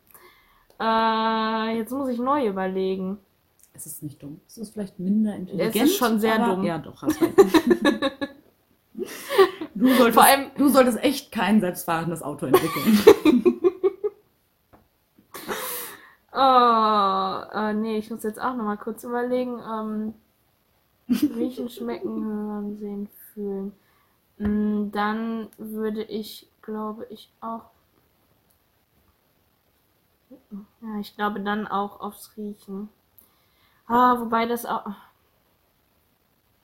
[0.80, 3.18] Äh, jetzt muss ich neu überlegen.
[3.74, 4.40] Es ist nicht dumm.
[4.46, 5.76] Es ist vielleicht minder intelligent.
[5.76, 6.64] Es ist schon sehr aber- dumm.
[6.64, 7.36] Ja, doch, hast recht.
[9.74, 13.44] du, solltest, Vor allem- du solltest echt kein selbstfahrendes Auto entwickeln.
[16.38, 19.58] Oh, äh, nee, ich muss jetzt auch nochmal kurz überlegen.
[19.58, 20.12] Ähm,
[21.08, 23.72] riechen, schmecken, hören, sehen, fühlen.
[24.38, 27.70] Mm, Dann würde ich, glaube ich, auch.
[30.80, 32.88] Ja, ich glaube dann auch aufs Riechen.
[33.88, 34.86] Ah, wobei das auch.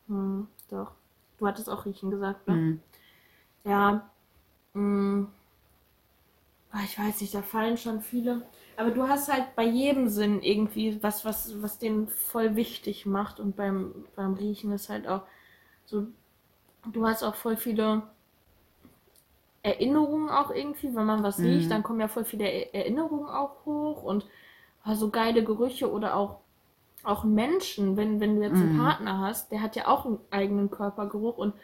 [0.09, 0.93] Hm, doch.
[1.39, 2.55] Du hattest auch Riechen gesagt, ne?
[2.55, 2.81] Hm.
[3.65, 4.11] Ja.
[6.71, 8.43] Ah, ich weiß nicht, da fallen schon viele.
[8.77, 13.41] Aber du hast halt bei jedem Sinn irgendwie was, was, was den voll wichtig macht.
[13.41, 15.23] Und beim, beim Riechen ist halt auch
[15.87, 16.07] so,
[16.87, 18.03] du hast auch voll viele
[19.65, 21.45] Erinnerungen auch irgendwie, wenn man was Mhm.
[21.45, 24.27] riecht, dann kommen ja voll viele Er- Erinnerungen auch hoch und
[24.85, 26.41] ah, so geile Gerüche oder auch,
[27.05, 28.71] auch Menschen, wenn, wenn du jetzt einen Mhm.
[28.71, 31.55] Partner hast, der hat ja auch einen eigenen Körpergeruch und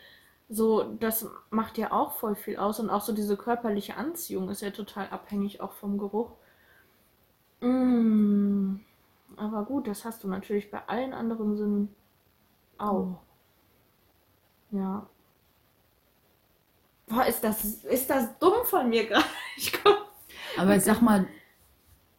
[0.50, 4.62] so, das macht ja auch voll viel aus und auch so diese körperliche Anziehung ist
[4.62, 6.32] ja total abhängig auch vom Geruch.
[7.60, 8.80] Mm,
[9.36, 11.94] aber gut, das hast du natürlich bei allen anderen Sinnen
[12.78, 13.22] auch.
[14.70, 15.06] Ja.
[17.06, 19.24] Boah, ist das, ist das dumm von mir gerade?
[20.58, 21.26] Aber ich sag mal,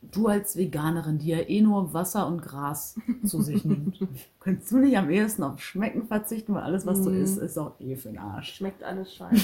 [0.02, 2.96] du als Veganerin, die ja eh nur Wasser und Gras
[3.26, 4.00] zu sich nimmt,
[4.40, 7.22] könntest du nicht am ehesten auf Schmecken verzichten, weil alles, was du Mhm.
[7.24, 8.56] isst, ist auch eh für den Arsch.
[8.56, 9.44] Schmeckt alles scheiße.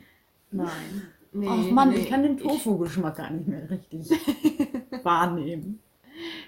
[0.50, 1.02] Nein.
[1.34, 1.96] Nee, Ach Mann, nee.
[1.98, 4.10] ich kann den Tofu-Geschmack gar nicht mehr richtig
[5.02, 5.80] wahrnehmen.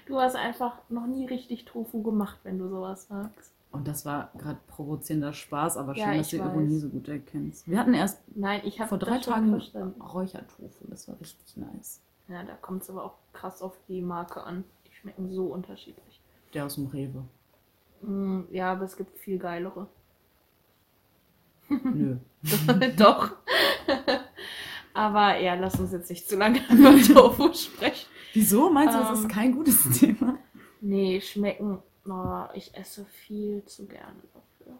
[0.05, 3.51] Du hast einfach noch nie richtig Tofu gemacht, wenn du sowas sagst.
[3.75, 6.53] Und das war gerade provozierender Spaß, aber schön, Ja, dass ich du weiß.
[6.53, 7.67] Ironie so gut erkennst.
[7.67, 10.01] Wir hatten erst Nein, ich habe vor drei das Tagen verstanden.
[10.01, 12.01] Räuchertofu, das war richtig nice.
[12.27, 14.63] Ja, da kommt es aber auch krass auf die Marke an.
[14.87, 16.21] Die schmecken so unterschiedlich.
[16.53, 17.23] Der aus dem Rewe.
[18.01, 19.87] Mm, ja, aber es gibt viel geilere.
[21.69, 22.17] Nö.
[22.97, 23.31] Doch.
[24.93, 28.07] aber ja, lass uns jetzt nicht zu lange über Tofu sprechen.
[28.33, 28.69] Wieso?
[28.69, 29.15] Meinst du, das Ähm.
[29.15, 30.37] ist kein gutes Thema?
[30.81, 31.79] Nee, schmecken.
[32.07, 34.77] Oh, ich esse viel zu gerne dafür.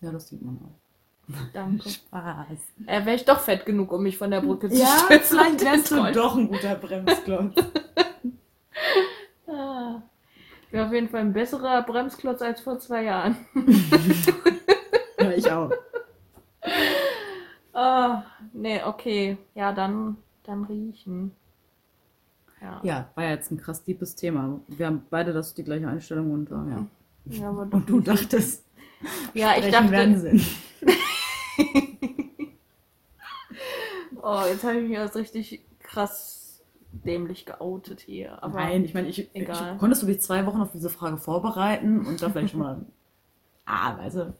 [0.00, 1.34] Ja, das sieht man auch.
[1.52, 1.88] Danke.
[1.88, 2.46] Spaß.
[2.86, 5.38] Äh, Wäre ich doch fett genug, um mich von der Brücke zu Ja, stürzen.
[5.38, 7.54] vielleicht und wärst du doch ein guter Bremsklotz.
[9.46, 10.00] Ah.
[10.62, 13.36] Ich bin auf jeden Fall ein besserer Bremsklotz als vor zwei Jahren.
[15.18, 15.72] ja, ich auch.
[17.72, 18.22] Ah,
[18.52, 19.36] nee, okay.
[19.56, 21.34] Ja, dann, dann riechen.
[22.60, 22.80] Ja.
[22.82, 24.60] Ja, war ja jetzt ein krass deepes Thema.
[24.68, 26.86] Wir haben beide das die gleiche Einstellung und äh, ja.
[27.26, 28.64] Ja, aber Und du dachtest,
[29.34, 30.18] Ja, ich dachte.
[30.18, 30.40] Sinn.
[34.22, 36.60] Oh, jetzt habe ich mich als richtig krass
[36.92, 38.42] dämlich geoutet hier.
[38.42, 39.72] Aber Nein, ich meine, ich, egal.
[39.74, 42.80] ich konntest du dich zwei Wochen auf diese Frage vorbereiten und da vielleicht schon mal.
[43.72, 44.34] Ah, weißt du.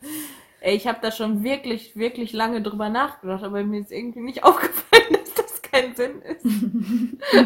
[0.61, 4.43] ey, ich habe da schon wirklich, wirklich lange drüber nachgedacht, aber mir ist irgendwie nicht
[4.43, 5.30] aufgefallen, dass
[5.71, 6.45] kein Sinn ist.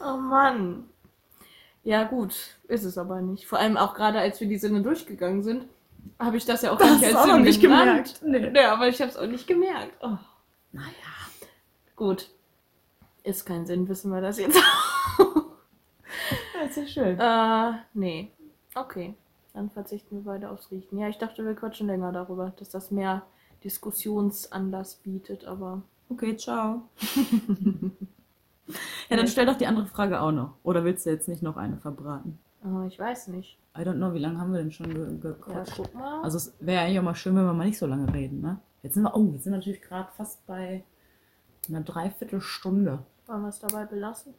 [0.00, 0.84] oh Mann.
[1.82, 2.34] Ja, gut,
[2.68, 3.46] ist es aber nicht.
[3.46, 5.66] Vor allem auch gerade als wir die Sinne durchgegangen sind,
[6.18, 8.20] habe ich das ja auch Das nicht als auch Sinn nicht genannt.
[8.20, 8.52] gemerkt.
[8.54, 8.60] Nee.
[8.60, 9.92] Ja, aber ich habe es auch nicht gemerkt.
[10.00, 10.16] Oh.
[10.72, 10.86] Naja.
[11.94, 12.30] Gut.
[13.22, 14.58] Ist kein Sinn, wissen wir das jetzt.
[16.60, 17.18] Das ist schön.
[17.20, 18.32] äh, nee.
[18.74, 19.14] Okay.
[19.54, 20.98] Dann verzichten wir beide aufs Riechen.
[20.98, 23.22] Ja, ich dachte, wir quatschen länger darüber, dass das mehr
[23.64, 25.82] Diskussionsanlass bietet, aber.
[26.08, 26.82] Okay, ciao.
[29.10, 30.54] ja, dann stell doch die andere Frage auch noch.
[30.62, 32.38] Oder willst du jetzt nicht noch eine verbraten?
[32.64, 33.58] äh, ich weiß nicht.
[33.76, 36.22] I don't know, wie lange haben wir denn schon ge Ja, guck mal.
[36.22, 38.58] Also es wäre eigentlich auch mal schön, wenn wir mal nicht so lange reden, ne?
[38.82, 40.84] Jetzt sind wir, oh, jetzt sind wir natürlich gerade fast bei
[41.68, 43.00] einer Dreiviertelstunde.
[43.26, 44.34] Wollen wir es dabei belassen?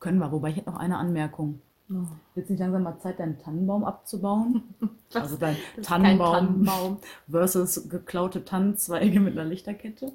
[0.00, 1.60] Können wir, wobei ich hätte noch eine Anmerkung.
[2.34, 4.74] Jetzt nicht langsam mal Zeit, deinen Tannenbaum abzubauen?
[5.12, 5.22] Was?
[5.22, 6.98] Also dein Tannenbaum, Tannenbaum.
[7.30, 10.12] versus geklaute Tannenzweige mit einer Lichterkette.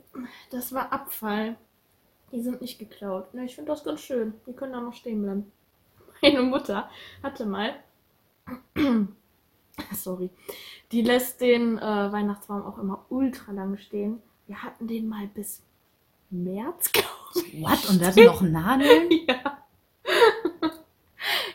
[0.49, 1.55] Das war Abfall.
[2.34, 3.28] Die sind nicht geklaut.
[3.45, 4.34] Ich finde das ganz schön.
[4.47, 5.51] Die können da noch stehen bleiben.
[6.22, 6.89] Meine Mutter
[7.24, 7.74] hatte mal.
[9.93, 10.30] Sorry.
[10.91, 14.22] Die lässt den äh, Weihnachtsbaum auch immer ultra lang stehen.
[14.47, 15.61] Wir hatten den mal bis
[16.30, 17.61] März, glaube ich.
[17.61, 17.89] What?
[17.89, 19.09] Und der hatte noch Nadeln?
[19.26, 19.57] Ja.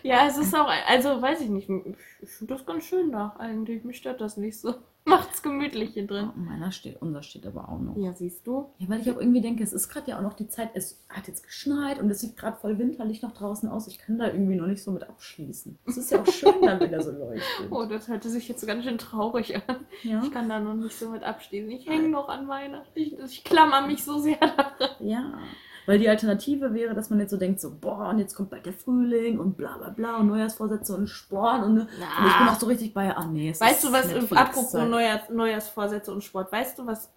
[0.06, 3.84] Ja, es ist auch, also weiß ich nicht, ich finde das ganz schön da eigentlich.
[3.84, 4.74] Mich stört das nicht so.
[5.04, 6.30] Macht's gemütlich hier drin.
[6.34, 7.96] Oh, meiner steht, unser steht aber auch noch.
[7.96, 8.70] Ja, siehst du?
[8.78, 11.04] Ja, weil ich auch irgendwie denke, es ist gerade ja auch noch die Zeit, es
[11.08, 13.86] hat jetzt geschneit und es sieht gerade voll winterlich noch draußen aus.
[13.86, 15.78] Ich kann da irgendwie noch nicht so mit abschließen.
[15.86, 17.70] Es ist ja auch schön dann, wenn er so leuchtet.
[17.70, 19.86] Oh, das hörte sich jetzt ganz schön traurig an.
[20.02, 20.22] Ja?
[20.24, 21.70] Ich kann da noch nicht so mit abschließen.
[21.70, 22.90] Ich hänge noch an Weihnachten.
[22.98, 24.90] Ich, ich klammer mich so sehr daran.
[25.00, 25.38] Ja.
[25.86, 28.66] Weil die Alternative wäre, dass man jetzt so denkt, so, boah, und jetzt kommt bald
[28.66, 32.58] der Frühling und bla bla bla und Neujahrsvorsätze und Sport und, und ich bin auch
[32.58, 34.38] so richtig bei, ah nee, es Weißt ist du, was, Netflix-Zeit.
[34.38, 37.10] apropos Neujahrs, Neujahrsvorsätze und Sport, weißt du, was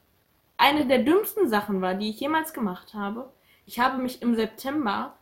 [0.57, 3.29] eine der dümmsten Sachen war, die ich jemals gemacht habe?
[3.65, 5.13] Ich habe mich im September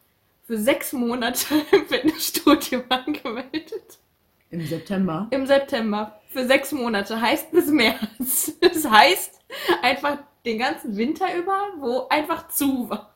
[0.43, 3.99] für sechs Monate im Fitnessstudio angemeldet.
[4.49, 5.27] Im September.
[5.31, 6.19] Im September.
[6.29, 7.19] Für sechs Monate.
[7.19, 8.53] Heißt bis März.
[8.61, 9.39] Das heißt
[9.81, 13.13] einfach den ganzen Winter über, wo einfach zu war.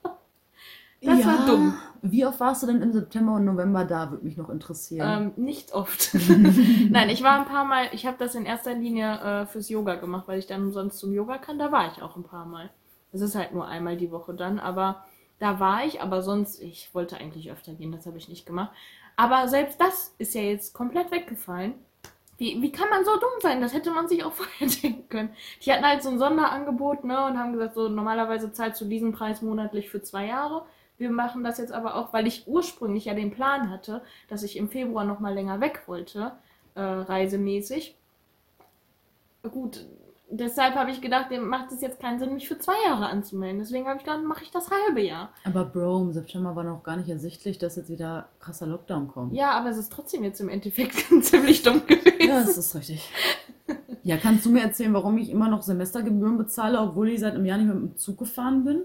[1.01, 1.73] Das war dumm.
[2.03, 5.33] Wie oft warst du denn im September und November da, würde mich noch interessieren.
[5.37, 6.11] Ähm, nicht oft.
[6.89, 9.95] Nein, ich war ein paar Mal, ich habe das in erster Linie äh, fürs Yoga
[9.95, 11.59] gemacht, weil ich dann umsonst zum Yoga kann.
[11.59, 12.71] Da war ich auch ein paar Mal.
[13.11, 15.03] Es ist halt nur einmal die Woche dann, aber
[15.37, 18.71] da war ich, aber sonst, ich wollte eigentlich öfter gehen, das habe ich nicht gemacht.
[19.15, 21.73] Aber selbst das ist ja jetzt komplett weggefallen.
[22.37, 23.61] Wie, wie kann man so dumm sein?
[23.61, 25.35] Das hätte man sich auch vorher denken können.
[25.63, 29.11] Die hatten halt so ein Sonderangebot, ne, und haben gesagt, so normalerweise zahlst du diesen
[29.11, 30.63] Preis monatlich für zwei Jahre.
[31.01, 34.55] Wir machen das jetzt aber auch, weil ich ursprünglich ja den Plan hatte, dass ich
[34.55, 36.33] im Februar noch mal länger weg wollte,
[36.75, 37.97] äh, reisemäßig.
[39.41, 39.83] Gut,
[40.29, 43.57] deshalb habe ich gedacht, dem macht es jetzt keinen Sinn, mich für zwei Jahre anzumelden.
[43.57, 45.33] Deswegen habe ich gedacht, mache ich das halbe Jahr.
[45.43, 49.33] Aber Bro, im September war noch gar nicht ersichtlich, dass jetzt wieder krasser Lockdown kommt.
[49.33, 52.29] Ja, aber es ist trotzdem jetzt im Endeffekt ziemlich dumm gewesen.
[52.29, 53.09] Ja, das ist richtig.
[54.03, 57.45] Ja, kannst du mir erzählen, warum ich immer noch Semestergebühren bezahle, obwohl ich seit einem
[57.45, 58.83] Jahr nicht mehr mit dem Zug gefahren bin?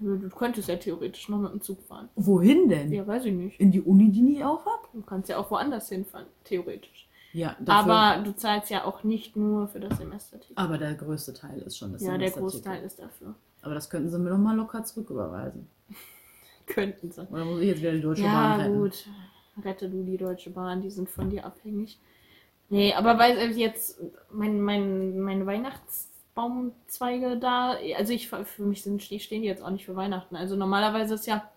[0.00, 2.08] Du könntest ja theoretisch noch mit dem Zug fahren.
[2.16, 2.92] Wohin denn?
[2.92, 3.60] Ja, weiß ich nicht.
[3.60, 4.80] In die Uni, die nie auf hat?
[4.92, 7.08] Du kannst ja auch woanders hinfahren, theoretisch.
[7.32, 10.58] Ja, dafür, Aber du zahlst ja auch nicht nur für das Semesterticket.
[10.58, 12.52] aber der größte Teil ist schon das Ja, der Semesterticket.
[12.66, 13.34] Großteil ist dafür.
[13.62, 15.66] Aber das könnten sie mir noch mal locker zurücküberweisen.
[16.66, 17.22] Könnten sie.
[17.30, 18.78] Oder muss ich jetzt wieder die Deutsche Ja, Bahn retten?
[18.78, 19.06] gut.
[19.64, 21.98] Rette du die Deutsche Bahn, die sind von dir abhängig.
[22.68, 25.46] Nee, aber weil jetzt mein, mein, meine
[26.34, 30.36] Weihnachtsbaumzweige da, also ich für mich sind stehen die jetzt auch nicht für Weihnachten.
[30.36, 31.48] Also normalerweise ist ja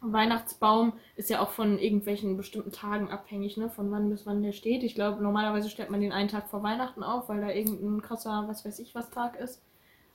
[0.00, 3.70] Weihnachtsbaum ist ja auch von irgendwelchen bestimmten Tagen abhängig, ne?
[3.70, 4.82] Von wann bis wann der steht.
[4.82, 8.44] Ich glaube, normalerweise stellt man den einen Tag vor Weihnachten auf, weil da irgendein krasser,
[8.46, 9.62] was weiß ich, was Tag ist.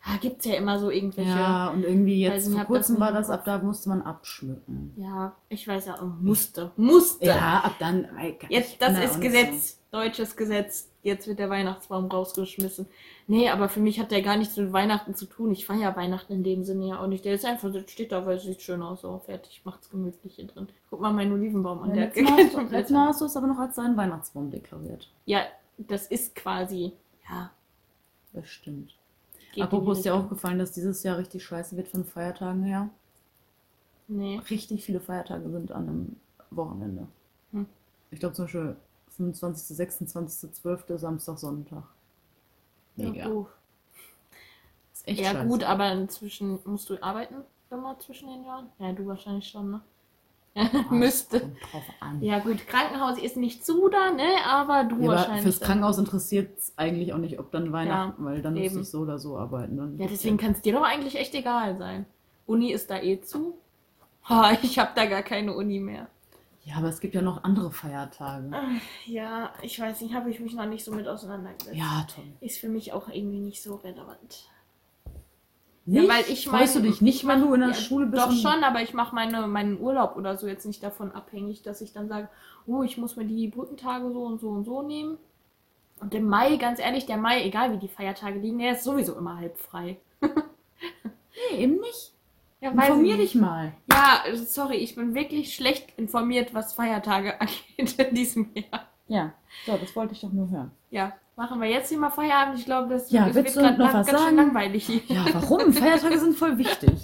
[0.01, 1.29] Ah, gibt's ja immer so irgendwelche.
[1.29, 4.93] Ja, und irgendwie jetzt nicht, vor kurzem war das, ab da musste man abschmücken.
[4.95, 6.71] Ja, ich weiß ja, oh, musste.
[6.77, 7.25] Musste.
[7.25, 8.07] Ja, ab dann.
[8.47, 9.77] Jetzt, das ist Gesetz.
[9.91, 10.89] Deutsches Gesetz.
[11.01, 12.85] Jetzt wird der Weihnachtsbaum rausgeschmissen.
[13.27, 15.51] Nee, aber für mich hat der gar nichts mit Weihnachten zu tun.
[15.51, 17.25] Ich feiere Weihnachten in dem Sinne ja auch nicht.
[17.25, 19.01] Der ist einfach, der steht da, weil es sieht schön aus.
[19.01, 19.61] So, fertig.
[19.65, 20.67] Macht's gemütlich hier drin.
[20.89, 21.89] Guck mal meinen Olivenbaum an.
[21.89, 21.95] So.
[21.95, 22.91] Der Ja, hat letztes, Mal keine hast du, letztes.
[22.91, 25.09] Mal hast du es aber noch als deinen Weihnachtsbaum deklariert.
[25.25, 25.41] Ja,
[25.77, 26.91] das ist quasi,
[27.29, 27.49] ja,
[28.33, 28.95] Das stimmt.
[29.51, 32.89] Geht Apropos, ist dir aufgefallen, dass dieses Jahr richtig scheiße wird von Feiertagen her?
[34.07, 34.39] Nee.
[34.49, 36.15] Richtig viele Feiertage sind an einem
[36.51, 37.07] Wochenende.
[37.51, 37.67] Hm.
[38.11, 38.75] Ich glaube zum Beispiel
[39.17, 41.83] 25., 26., 12., Samstag, Sonntag.
[42.95, 43.29] Mega.
[43.29, 43.45] Ja.
[44.93, 45.47] Ist echt ja scheiße.
[45.47, 47.35] gut, aber inzwischen musst du arbeiten
[47.69, 48.69] immer zwischen den Jahren?
[48.79, 49.81] Ja, du wahrscheinlich schon, ne?
[50.89, 51.51] Müsste.
[52.21, 54.27] Ja gut, Krankenhaus ist nicht so da, ne?
[54.45, 55.43] Aber du Ja, wahrscheinlich.
[55.43, 55.59] fürs.
[55.59, 58.63] Krankenhaus interessiert es eigentlich auch nicht, ob dann Weihnachten, weil dann eben.
[58.65, 59.77] müsste ich so oder so arbeiten.
[59.77, 62.05] Dann Ja, deswegen kann es dir doch eigentlich echt egal sein.
[62.45, 63.57] Uni ist da eh zu.
[64.27, 66.07] Ha, ich habe da gar keine Uni mehr.
[66.65, 68.51] Ja, aber es gibt ja noch andere Feiertage.
[69.05, 71.75] Ja, ich weiß nicht, habe ich mich noch nicht so mit auseinandergesetzt.
[71.75, 72.25] Ja, toll.
[72.41, 74.49] Ist für mich auch irgendwie nicht so relevant.
[75.91, 76.09] Nicht?
[76.09, 78.23] weil ich Freust mein- du dich nicht, wenn du in der Ja, Schule bist?
[78.23, 81.81] Doch schon, aber ich mache meine, meinen Urlaub oder so jetzt nicht davon abhängig, dass
[81.81, 82.29] ich dann sage,
[82.67, 85.17] oh, ich muss mir die Brückentage so und so und so nehmen.
[86.01, 89.15] Und im Mai, ganz ehrlich, der Mai, egal wie die Feiertage liegen, der ist sowieso
[89.17, 89.97] immer halb frei.
[90.21, 92.13] Nee, eben nicht.
[92.61, 93.71] Ja, Informier dich mal.
[93.89, 98.87] Ja, sorry, ich bin wirklich schlecht informiert, was Feiertage angeht in diesem Jahr.
[99.07, 99.33] Ja,
[99.65, 100.71] so, das wollte ich doch nur hören.
[100.91, 102.59] Ja, machen wir jetzt hier mal Feierabend.
[102.59, 104.23] Ich glaube, das Ja, noch lang- was ganz sagen?
[104.27, 105.01] schön langweilig hier.
[105.07, 105.73] Ja, warum?
[105.81, 107.01] Feiertage sind voll wichtig.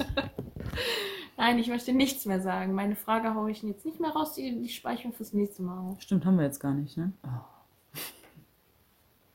[1.37, 2.73] Nein, ich möchte nichts mehr sagen.
[2.73, 5.77] Meine Frage haue ich jetzt nicht mehr raus, die, die speichern wir fürs nächste Mal
[5.79, 6.01] auf.
[6.01, 7.11] Stimmt, haben wir jetzt gar nicht, ne?
[7.23, 7.27] Oh.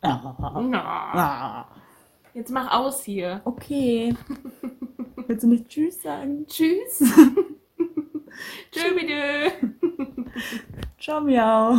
[0.03, 0.35] Ah.
[0.63, 1.67] Na, Ah.
[2.33, 3.43] jetzt mach aus hier.
[3.45, 4.15] Okay.
[5.27, 6.47] Willst du nicht Tschüss sagen?
[6.47, 7.01] Tschüss.
[8.73, 9.53] Tschö, bitte.
[10.99, 11.79] Ciao, miau.